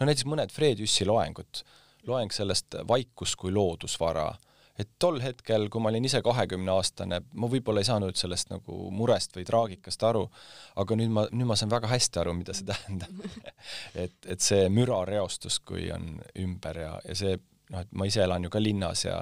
no 0.00 0.08
näiteks 0.08 0.26
mõned 0.28 0.52
Fred 0.52 0.82
Jüssi 0.82 1.06
loengud, 1.06 1.62
loeng 2.08 2.32
sellest 2.32 2.76
Vaikus 2.88 3.36
kui 3.40 3.52
loodusvara, 3.54 4.32
et 4.78 4.90
tol 4.98 5.20
hetkel, 5.22 5.68
kui 5.70 5.82
ma 5.82 5.92
olin 5.92 6.04
ise 6.08 6.20
kahekümneaastane, 6.24 7.20
ma 7.32 7.50
võib-olla 7.50 7.84
ei 7.84 7.88
saanud 7.88 8.18
sellest 8.18 8.50
nagu 8.50 8.88
murest 8.90 9.36
või 9.36 9.46
traagikast 9.46 10.02
aru, 10.02 10.24
aga 10.82 10.98
nüüd 10.98 11.12
ma, 11.14 11.26
nüüd 11.30 11.46
ma 11.46 11.56
saan 11.58 11.70
väga 11.70 11.90
hästi 11.92 12.22
aru, 12.24 12.34
mida 12.40 12.56
see 12.56 12.66
tähendab. 12.68 13.26
Et, 14.04 14.16
et 14.26 14.42
see 14.42 14.66
mürareostus, 14.68 15.60
kui 15.64 15.86
on 15.94 16.16
ümber 16.42 16.80
ja, 16.80 16.96
ja 17.06 17.14
see 17.16 17.36
noh, 17.70 17.84
et 17.84 17.92
ma 17.96 18.08
ise 18.08 18.24
elan 18.24 18.44
ju 18.44 18.50
ka 18.52 18.62
linnas 18.62 19.06
ja 19.06 19.20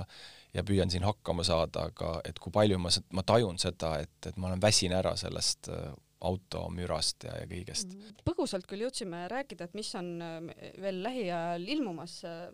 ja 0.52 0.60
püüan 0.68 0.90
siin 0.92 1.04
hakkama 1.06 1.44
saada, 1.48 1.86
aga 1.88 2.18
et 2.28 2.36
kui 2.42 2.52
palju 2.52 2.76
ma, 2.76 2.90
ma 3.16 3.22
tajun 3.24 3.56
seda, 3.60 3.94
et, 4.04 4.12
et 4.28 4.36
ma 4.36 4.50
olen 4.50 4.60
väsin 4.60 4.92
ära 4.92 5.14
sellest 5.16 5.70
automürast 6.22 7.26
ja, 7.26 7.34
ja 7.42 7.48
kõigest. 7.50 7.92
Mhm. 7.92 8.22
põgusalt 8.26 8.66
küll 8.70 8.84
jõudsime 8.86 9.24
rääkida, 9.32 9.68
et 9.68 9.76
mis 9.78 9.90
on 9.98 10.14
äh, 10.22 10.70
veel 10.82 11.02
lähiajal 11.04 11.66
ilmumas 11.74 12.20
äh, 12.28 12.46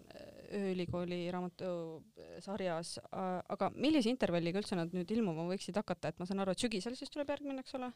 ööülikooli 0.59 1.26
raamatusarjas, 1.28 2.94
aga 3.12 3.68
millise 3.76 4.09
intervalliga 4.09 4.62
üldse 4.62 4.78
nad 4.78 4.94
nüüd 4.96 5.11
ilmuma 5.12 5.44
võiksid 5.50 5.76
hakata, 5.76 6.09
et 6.09 6.20
ma 6.20 6.24
saan 6.24 6.40
aru, 6.40 6.54
et 6.54 6.64
sügisel 6.64 6.96
siis 6.96 7.12
tuleb 7.12 7.28
järgmine, 7.35 7.61
eks 7.61 7.76
ole? 7.76 7.90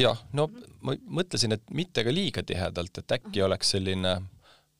jah, 0.00 0.22
no 0.32 0.46
ma 0.80 0.96
mõtlesin, 1.20 1.52
et 1.58 1.68
mitte 1.76 2.04
ka 2.06 2.14
liiga 2.14 2.40
tihedalt, 2.48 3.02
et 3.02 3.16
äkki 3.18 3.44
oleks 3.44 3.74
selline 3.76 4.14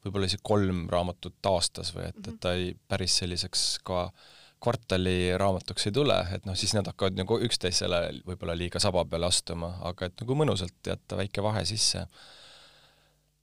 võib-olla 0.06 0.30
isegi 0.30 0.46
kolm 0.46 0.86
raamatut 0.88 1.52
aastas 1.52 1.92
või 1.92 2.06
et, 2.08 2.16
et 2.16 2.32
mhm. 2.32 2.40
ta 2.40 2.56
ei 2.56 2.72
päris 2.88 3.20
selliseks 3.20 3.68
ka 3.84 4.06
äh, 4.06 4.37
kvartali 4.60 5.36
raamatuks 5.38 5.88
ei 5.88 5.94
tule, 5.94 6.16
et 6.34 6.46
noh, 6.48 6.56
siis 6.58 6.74
nad 6.74 6.88
hakkavad 6.90 7.18
nagu 7.18 7.38
üksteisele 7.46 8.00
võib-olla 8.26 8.56
liiga 8.58 8.82
saba 8.82 9.04
peale 9.08 9.28
astuma, 9.28 9.76
aga 9.90 10.08
et 10.08 10.18
nagu 10.22 10.36
mõnusalt 10.38 10.90
jätta 10.92 11.18
väike 11.20 11.44
vahe 11.44 11.64
sisse. 11.68 12.06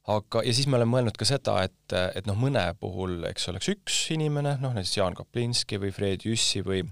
aga, 0.07 0.43
ja 0.45 0.53
siis 0.53 0.67
me 0.67 0.77
oleme 0.77 0.91
mõelnud 0.97 1.17
ka 1.17 1.25
seda, 1.25 1.61
et, 1.63 1.95
et 2.15 2.27
noh, 2.27 2.37
mõne 2.37 2.67
puhul, 2.79 3.23
eks 3.31 3.49
oleks 3.53 3.71
üks 3.73 4.01
inimene, 4.13 4.57
noh 4.61 4.75
näiteks 4.75 4.97
Jaan 4.97 5.17
Kaplinski 5.17 5.79
või 5.81 5.95
Fred 5.95 6.27
Jüssi 6.27 6.61
või 6.65 6.83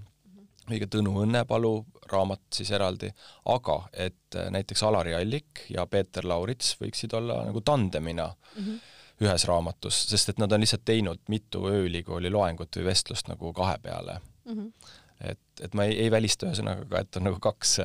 või 0.63 0.79
ka 0.79 0.87
Tõnu 0.87 1.17
Õnnepalu 1.25 1.73
raamat 2.07 2.55
siis 2.55 2.69
eraldi, 2.71 3.09
aga 3.51 3.75
et 4.05 4.37
näiteks 4.55 4.83
Alari 4.87 5.11
Allik 5.17 5.65
ja 5.73 5.83
Peeter 5.91 6.23
Laurits 6.23 6.77
võiksid 6.79 7.11
olla 7.19 7.41
nagu 7.49 7.61
tandemina 7.61 8.29
mm. 8.31 8.65
-hmm 8.65 8.81
ühes 9.23 9.47
raamatus, 9.49 10.03
sest 10.11 10.33
et 10.33 10.41
nad 10.41 10.51
on 10.51 10.63
lihtsalt 10.63 10.85
teinud 10.85 11.21
mitu 11.31 11.65
ööülikooli 11.69 12.31
loengut 12.33 12.75
või 12.79 12.91
vestlust 12.91 13.31
nagu 13.31 13.53
kahe 13.53 13.79
peale 13.83 14.19
mm. 14.45 14.59
-hmm 14.59 14.99
et, 15.23 15.39
et 15.61 15.73
ma 15.73 15.85
ei, 15.87 15.95
ei 16.05 16.11
välista 16.11 16.47
ühesõnaga 16.49 16.87
ka, 16.89 17.03
et 17.03 17.19
on 17.19 17.27
nagu 17.29 17.39
kaks, 17.43 17.77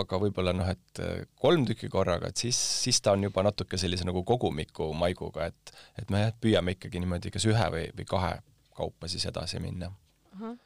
aga 0.00 0.20
võib-olla 0.22 0.52
noh, 0.56 0.68
et 0.70 1.00
kolm 1.40 1.66
tükki 1.68 1.90
korraga, 1.92 2.30
et 2.30 2.42
siis, 2.42 2.58
siis 2.84 3.00
ta 3.02 3.14
on 3.16 3.26
juba 3.26 3.44
natuke 3.46 3.78
sellise 3.80 4.06
nagu 4.06 4.22
kogumiku 4.26 4.92
maiguga, 4.98 5.50
et 5.50 5.74
et 6.00 6.12
me 6.12 6.26
püüame 6.42 6.76
ikkagi 6.76 7.02
niimoodi 7.02 7.32
kas 7.34 7.46
ühe 7.48 7.70
või, 7.72 7.88
või 7.96 8.08
kahe 8.08 8.32
kaupa 8.76 9.08
siis 9.08 9.26
edasi 9.30 9.60
minna. 9.62 9.90
et 10.52 10.65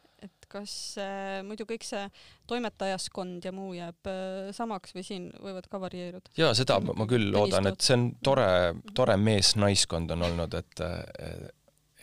kas 0.50 0.74
äh, 1.00 1.40
muidu 1.46 1.66
kõik 1.68 1.86
see 1.86 2.02
toimetajaskond 2.50 3.46
ja 3.46 3.52
muu 3.54 3.72
jääb 3.76 4.10
äh, 4.10 4.50
samaks 4.56 4.96
või 4.96 5.06
siin 5.06 5.30
võivad 5.38 5.70
ka 5.70 5.80
varieeruda? 5.82 6.34
jaa, 6.38 6.52
seda 6.58 6.80
ma, 6.84 6.96
ma 6.98 7.08
küll 7.10 7.30
loodan, 7.34 7.70
et 7.70 7.80
see 7.84 7.96
on 7.98 8.10
tore, 8.24 8.50
tore 8.96 9.16
mees-naiskond 9.20 10.16
on 10.16 10.28
olnud, 10.30 10.58
et 10.60 10.84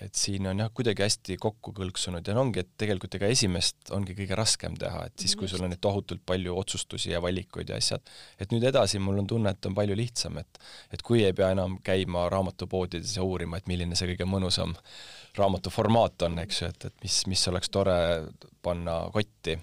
et 0.01 0.15
siin 0.15 0.45
on 0.49 0.60
jah, 0.62 0.69
kuidagi 0.73 1.01
hästi 1.01 1.38
kokku 1.41 1.71
kõlksunud 1.77 2.27
ja 2.27 2.36
no 2.38 2.43
ongi, 2.45 2.62
et 2.62 2.69
tegelikult 2.77 3.15
ega 3.17 3.29
esimest 3.33 3.89
ongi 3.95 4.13
kõige 4.17 4.38
raskem 4.38 4.75
teha, 4.77 5.05
et 5.10 5.23
siis, 5.23 5.33
kui 5.39 5.49
sul 5.49 5.63
on 5.65 5.71
neid 5.73 5.81
tohutult 5.81 6.21
palju 6.27 6.53
otsustusi 6.62 7.12
ja 7.12 7.21
valikuid 7.23 7.71
ja 7.73 7.79
asjad, 7.81 8.12
et 8.39 8.53
nüüd 8.53 8.67
edasi 8.69 9.01
mul 9.01 9.23
on 9.23 9.29
tunne, 9.29 9.53
et 9.53 9.69
on 9.69 9.77
palju 9.77 9.97
lihtsam, 9.97 10.38
et 10.41 10.62
et 10.93 11.01
kui 11.01 11.23
ei 11.25 11.33
pea 11.33 11.49
enam 11.55 11.79
käima 11.83 12.27
raamatupoodides 12.29 13.15
ja 13.17 13.25
uurima, 13.25 13.57
et 13.57 13.69
milline 13.69 13.97
see 13.97 14.12
kõige 14.12 14.27
mõnusam 14.29 14.75
raamatu 15.38 15.73
formaat 15.73 16.27
on, 16.27 16.38
eks 16.45 16.62
ju, 16.62 16.69
et, 16.69 16.89
et 16.91 17.05
mis, 17.05 17.19
mis 17.33 17.47
oleks 17.49 17.73
tore 17.73 17.97
panna 18.62 18.99
kotti. 19.13 19.57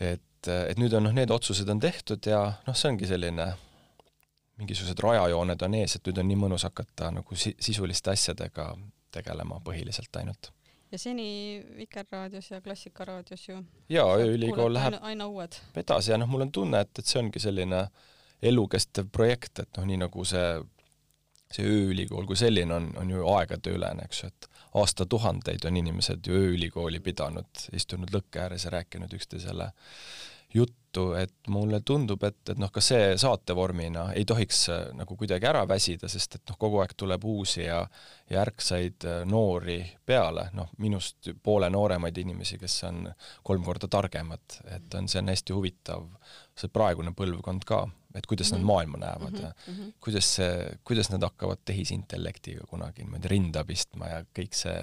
et, 0.00 0.48
et 0.48 0.78
nüüd 0.80 0.94
on 0.96 1.04
noh, 1.04 1.16
need 1.16 1.30
otsused 1.30 1.68
on 1.68 1.80
tehtud 1.80 2.24
ja 2.26 2.46
noh, 2.66 2.76
see 2.76 2.88
ongi 2.88 3.08
selline 3.10 3.50
mingisugused 4.60 5.00
rajajooned 5.00 5.62
on 5.64 5.76
ees, 5.76 5.96
et 5.96 6.08
nüüd 6.08 6.20
on 6.20 6.28
nii 6.28 6.40
mõnus 6.40 6.64
hakata 6.68 7.10
nagu 7.16 7.36
si-, 7.36 7.56
sisuliste 7.60 8.12
asjadega 8.12 8.70
tegelema 9.12 9.60
põhiliselt 9.64 10.16
ainult. 10.22 10.52
ja 10.92 10.98
seni 10.98 11.64
Vikerraadios 11.76 12.50
ja 12.50 12.60
Klassikaraadios 12.60 13.48
ju 13.48 13.62
jaa, 13.88 14.16
ööülikool 14.16 14.74
läheb 14.74 14.98
aina, 14.98 15.06
aina 15.12 15.26
uued. 15.26 15.60
edasi 15.76 16.14
ja 16.14 16.18
noh, 16.18 16.30
mul 16.30 16.48
on 16.48 16.52
tunne, 16.52 16.80
et, 16.80 16.98
et 16.98 17.06
see 17.06 17.22
ongi 17.22 17.42
selline 17.42 17.86
elukestev 18.42 19.10
projekt, 19.12 19.58
et 19.58 19.76
noh, 19.76 19.86
nii 19.86 20.00
nagu 20.06 20.24
see 20.24 20.46
see 21.50 21.66
ööülikool 21.66 22.28
kui 22.28 22.38
selline 22.38 22.74
on, 22.74 22.90
on 23.00 23.10
ju 23.10 23.24
aegadeülene, 23.26 24.04
eks 24.06 24.22
ju, 24.22 24.28
et 24.30 24.46
aastatuhandeid 24.80 25.64
on 25.66 25.80
inimesed 25.80 26.26
ju 26.26 26.36
ööülikooli 26.38 27.00
pidanud, 27.02 27.64
istunud 27.74 28.12
lõkke 28.14 28.44
ääres 28.44 28.68
ja 28.68 28.74
rääkinud 28.76 29.14
üksteisele 29.18 29.72
juttu, 30.54 30.79
et 31.18 31.48
mulle 31.48 31.80
tundub, 31.86 32.22
et, 32.26 32.38
et 32.50 32.58
noh, 32.58 32.70
ka 32.72 32.82
see 32.82 33.14
saatevormina 33.20 34.10
ei 34.18 34.24
tohiks 34.28 34.62
äh, 34.72 34.80
nagu 34.96 35.16
kuidagi 35.16 35.46
ära 35.46 35.62
väsida, 35.68 36.08
sest 36.10 36.38
et 36.38 36.50
noh, 36.50 36.58
kogu 36.60 36.80
aeg 36.82 36.96
tuleb 36.98 37.24
uusi 37.24 37.62
ja 37.64 37.84
ja 38.30 38.42
ärksaid 38.44 39.06
äh, 39.06 39.22
noori 39.26 39.78
peale, 40.06 40.48
noh, 40.54 40.70
minust 40.78 41.30
poole 41.42 41.70
nooremaid 41.70 42.18
inimesi, 42.22 42.58
kes 42.58 42.76
on 42.88 43.08
kolm 43.46 43.64
korda 43.66 43.88
targemad, 43.90 44.60
et 44.70 44.98
on, 44.98 45.08
see 45.10 45.22
on 45.22 45.32
hästi 45.32 45.56
huvitav, 45.56 46.06
see 46.58 46.70
praegune 46.72 47.14
põlvkond 47.16 47.66
ka, 47.66 47.84
et 48.14 48.26
kuidas 48.26 48.52
mm 48.52 48.56
-hmm. 48.56 48.58
nad 48.58 48.60
mhm. 48.60 48.72
maailma 48.72 48.98
näevad 48.98 49.32
mm 49.32 49.38
-hmm. 49.38 49.42
ja 49.42 49.72
mhm. 49.72 49.88
kuidas 50.00 50.34
see, 50.34 50.76
kuidas 50.84 51.10
nad 51.10 51.22
hakkavad 51.22 51.58
tehisintellektiga 51.64 52.66
kunagi 52.66 53.02
niimoodi 53.02 53.28
rinda 53.28 53.64
pistma 53.64 54.06
ja 54.08 54.22
kõik 54.38 54.54
see 54.54 54.78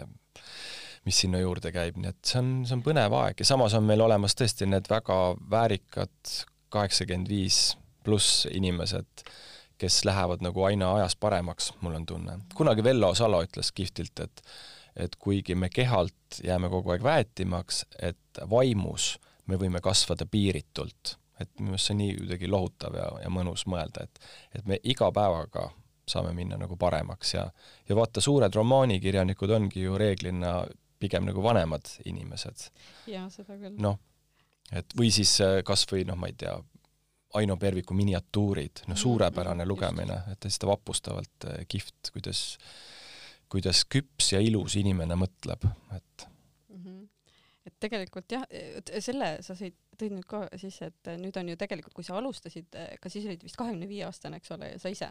mis 1.08 1.24
sinna 1.24 1.39
juurde 1.39 1.72
käib, 1.72 1.98
nii 2.02 2.12
et 2.12 2.22
see 2.28 2.41
on, 2.41 2.54
see 2.67 2.76
on 2.76 2.84
põnev 2.86 3.15
aeg 3.22 3.39
ja 3.39 3.48
samas 3.48 3.76
on 3.78 3.86
meil 3.88 4.04
olemas 4.04 4.36
tõesti 4.36 4.67
need 4.67 4.89
väga 4.91 5.17
väärikad 5.52 6.34
kaheksakümmend 6.74 7.30
viis 7.32 7.78
pluss 8.04 8.48
inimesed, 8.52 9.24
kes 9.78 10.02
lähevad 10.08 10.43
nagu 10.43 10.63
aina 10.67 10.93
ajas 10.98 11.15
paremaks, 11.20 11.72
mul 11.82 11.96
on 12.00 12.06
tunne. 12.06 12.39
kunagi 12.56 12.84
Vello 12.84 13.13
Salo 13.15 13.43
ütles 13.46 13.72
kihvtilt, 13.76 14.20
et 14.20 14.43
et 14.98 15.15
kuigi 15.22 15.56
me 15.56 15.70
kehalt 15.70 16.39
jääme 16.43 16.72
kogu 16.74 16.89
aeg 16.89 17.04
väetimaks, 17.06 17.84
et 18.02 18.39
vaimus 18.50 19.20
me 19.46 19.60
võime 19.62 19.82
kasvada 19.82 20.26
piiritult. 20.26 21.17
et 21.39 21.50
minu 21.60 21.70
meelest 21.70 21.86
see 21.86 21.93
on 21.93 22.00
nii 22.02 22.13
kuidagi 22.17 22.48
lohutav 22.50 22.96
ja, 22.98 23.10
ja 23.22 23.30
mõnus 23.30 23.67
mõelda, 23.70 24.08
et 24.08 24.20
et 24.58 24.65
me 24.65 24.80
iga 24.84 25.12
päevaga 25.13 25.70
saame 26.08 26.32
minna 26.34 26.58
nagu 26.58 26.78
paremaks 26.80 27.34
ja 27.34 27.46
ja 27.89 27.96
vaata, 27.96 28.22
suured 28.22 28.56
romaanikirjanikud 28.56 29.54
ongi 29.60 29.84
ju 29.84 29.98
reeglina 29.98 30.63
pigem 31.00 31.28
nagu 31.28 31.44
vanemad 31.44 31.90
inimesed. 32.06 32.70
jaa, 33.08 33.28
seda 33.34 33.58
küll. 33.58 33.78
noh, 33.82 34.00
et 34.72 34.98
või 34.98 35.12
siis 35.14 35.36
äh, 35.46 35.60
kas 35.68 35.86
või 35.92 36.06
noh, 36.08 36.20
ma 36.20 36.32
ei 36.32 36.38
tea, 36.38 36.58
Aino 37.38 37.58
Perviku 37.60 37.94
miniatuurid, 37.94 38.86
suurepärane 38.96 39.66
mm, 39.66 39.68
lugemine, 39.68 40.22
et 40.32 40.48
hästi 40.48 40.70
vapustavalt 40.70 41.48
äh, 41.50 41.60
kihvt, 41.70 42.12
kuidas, 42.16 42.42
kuidas 43.52 43.84
küps 43.86 44.32
ja 44.32 44.42
ilus 44.44 44.78
inimene 44.80 45.18
mõtleb, 45.20 45.68
et 45.98 46.28
tegelikult 47.82 48.32
jah, 48.32 48.46
selle 49.04 49.38
sa 49.46 49.56
sõid 49.58 49.76
tõid 49.98 50.13
nüüd 50.13 50.26
ka 50.30 50.44
sisse, 50.62 50.92
et 50.92 51.10
nüüd 51.18 51.36
on 51.40 51.48
ju 51.52 51.58
tegelikult, 51.60 51.96
kui 51.98 52.06
sa 52.06 52.18
alustasid, 52.20 52.76
ka 53.02 53.10
siis 53.10 53.26
olid 53.28 53.42
vist 53.42 53.58
kahekümne 53.58 53.88
viie 53.90 54.04
aastane, 54.06 54.38
eks 54.38 54.52
ole, 54.54 54.70
sa 54.82 54.92
ise, 54.94 55.10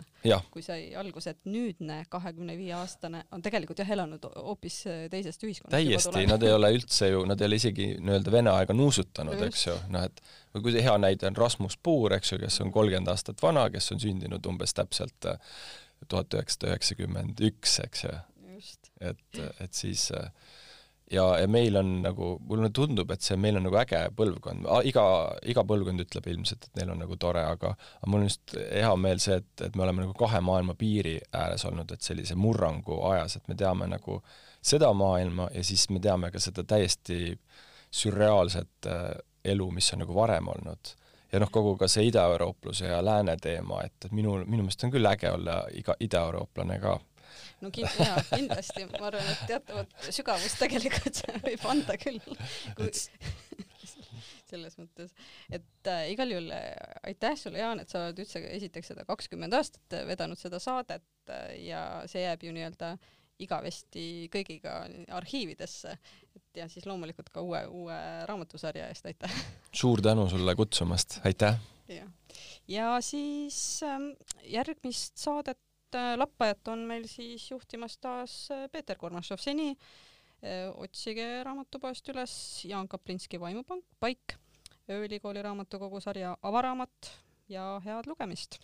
kui 0.55 0.63
sai 0.63 0.93
alguse, 0.99 1.35
et 1.35 1.49
nüüdne 1.51 1.99
kahekümne 2.13 2.57
viie 2.59 2.75
aastane 2.77 3.25
on 3.35 3.43
tegelikult 3.43 3.83
jah 3.83 3.91
elanud 3.97 4.29
hoopis 4.31 4.79
teisest 5.13 5.43
ühiskonnast. 5.43 5.75
täiesti, 5.75 6.27
nad 6.31 6.47
ei 6.47 6.55
ole 6.55 6.71
üldse 6.77 7.11
ju, 7.11 7.25
nad 7.29 7.43
ei 7.43 7.51
ole 7.51 7.59
isegi 7.59 7.89
nii-öelda 7.99 8.35
Vene 8.37 8.53
aega 8.55 8.77
nuusutanud, 8.77 9.43
eks 9.49 9.67
ju, 9.67 9.75
noh 9.95 10.07
et 10.07 10.23
või 10.55 10.69
kui 10.69 10.85
hea 10.87 10.95
näide 11.03 11.29
on 11.31 11.39
Rasmus 11.39 11.79
Puur, 11.83 12.15
eks 12.17 12.33
ju, 12.33 12.41
kes 12.43 12.61
on 12.65 12.71
kolmkümmend 12.75 13.11
aastat 13.13 13.43
vana, 13.43 13.67
kes 13.75 13.91
on 13.95 14.03
sündinud 14.03 14.47
umbes 14.47 14.77
täpselt 14.77 15.29
äh, 15.29 15.59
tuhat 16.09 16.35
üheksasada 16.37 16.73
üheksakümmend 16.73 17.43
üks, 17.51 17.81
eks 17.85 18.07
ju. 18.07 18.15
et, 19.01 19.43
et 19.61 19.75
siis 19.77 20.09
äh, 20.17 20.31
ja, 21.13 21.39
ja 21.41 21.49
meil 21.49 21.77
on 21.77 21.91
nagu, 22.03 22.31
mulle 22.49 22.71
tundub, 22.75 23.11
et 23.15 23.23
see, 23.23 23.37
meil 23.41 23.59
on 23.59 23.67
nagu 23.69 23.79
äge 23.81 24.01
põlvkond, 24.17 24.67
iga, 24.89 25.05
iga 25.47 25.65
põlvkond 25.67 26.03
ütleb 26.07 26.27
ilmselt, 26.33 26.67
et 26.69 26.81
neil 26.81 26.91
on 26.95 27.01
nagu 27.05 27.19
tore, 27.21 27.45
aga 27.47 27.73
aga 27.77 28.11
mul 28.11 28.25
on 28.25 28.29
just 28.31 28.57
hea 28.57 28.91
meel 29.01 29.23
see, 29.23 29.39
et, 29.43 29.65
et 29.69 29.79
me 29.79 29.87
oleme 29.87 30.05
nagu 30.05 30.17
kahe 30.19 30.41
maailma 30.45 30.75
piiri 30.79 31.17
ääres 31.37 31.67
olnud, 31.69 31.93
et 31.93 32.03
sellise 32.03 32.37
murrangu 32.39 33.01
ajas, 33.13 33.39
et 33.39 33.49
me 33.49 33.59
teame 33.59 33.89
nagu 33.91 34.21
seda 34.67 34.93
maailma 34.97 35.49
ja 35.55 35.65
siis 35.65 35.89
me 35.95 36.03
teame 36.03 36.33
ka 36.35 36.43
seda 36.43 36.67
täiesti 36.67 37.37
sürreaalset 37.95 38.91
äh, 38.91 39.11
elu, 39.53 39.71
mis 39.71 39.93
on 39.95 40.03
nagu 40.03 40.15
varem 40.15 40.49
olnud. 40.49 40.95
ja 41.33 41.41
noh, 41.43 41.51
kogu 41.51 41.75
ka 41.77 41.89
see 41.91 42.07
idaeuroopluse 42.07 42.87
ja 42.87 43.05
lääne 43.05 43.37
teema, 43.43 43.83
et, 43.85 43.97
et 44.05 44.13
minul, 44.15 44.45
minu 44.47 44.63
meelest 44.63 44.85
on 44.87 44.93
küll 44.95 45.07
äge 45.11 45.31
olla 45.31 45.65
iga 45.75 45.95
idaeurooplane 46.01 46.79
ka 46.83 46.99
no 47.63 47.73
kind, 47.75 47.91
jaa, 48.01 48.23
kindlasti, 48.33 48.87
ma 48.93 49.09
arvan, 49.11 49.33
et 49.33 49.45
teatavat 49.51 50.11
sügavust 50.11 50.61
tegelikult 50.63 51.23
võib 51.47 51.69
anda 51.73 51.99
küll 52.01 52.21
kui 52.77 52.91
selles 54.51 54.77
mõttes, 54.79 55.13
et 55.53 55.91
äh, 55.91 56.07
igal 56.13 56.31
juhul 56.31 56.51
äh, 56.55 56.73
aitäh 57.11 57.37
sulle, 57.39 57.61
Jaan, 57.61 57.83
et 57.83 57.93
sa 57.93 58.07
oled 58.07 58.23
üldse 58.23 58.43
esiteks 58.53 58.93
seda 58.93 59.07
kakskümmend 59.09 59.57
aastat 59.57 59.99
vedanud 60.09 60.41
seda 60.41 60.61
saadet 60.63 61.07
äh, 61.33 61.53
ja 61.67 61.83
see 62.11 62.25
jääb 62.25 62.47
ju 62.47 62.55
nii-öelda 62.57 62.97
igavesti 63.43 64.31
kõigiga 64.33 64.79
arhiividesse. 65.13 65.97
et 66.37 66.61
ja 66.63 66.69
siis 66.73 66.87
loomulikult 66.89 67.29
ka 67.35 67.43
uue, 67.45 67.61
uue 67.69 67.99
raamatusarja 68.29 68.89
eest 68.93 69.09
aitäh! 69.11 69.41
suur 69.73 70.01
tänu 70.03 70.29
sulle 70.33 70.55
kutsumast, 70.57 71.21
aitäh! 71.25 71.59
ja, 71.93 72.09
ja 72.69 72.97
siis 73.05 73.83
ähm, 73.85 74.13
järgmist 74.45 75.19
saadet 75.21 75.61
et 75.87 75.95
äh, 75.99 76.17
lappajat 76.19 76.69
on 76.69 76.85
meil 76.89 77.07
siis 77.09 77.51
juhtimas 77.51 77.99
taas 77.99 78.49
äh, 78.51 78.67
Peeter 78.73 78.97
Kormašov, 78.99 79.39
seni 79.39 79.71
äh, 80.43 80.71
otsige 80.75 81.45
raamatupoest 81.47 82.09
üles 82.15 82.65
Jaan 82.65 82.89
Kaplinski 82.89 83.41
Vaimupank, 83.41 83.85
Paik, 84.01 84.37
ööülikooli 84.91 85.43
raamatukogu 85.43 86.01
sarja 86.01 86.37
Avaraamat 86.43 87.13
ja 87.49 87.81
head 87.85 88.07
lugemist! 88.11 88.61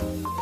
thank 0.00 0.24
you 0.24 0.39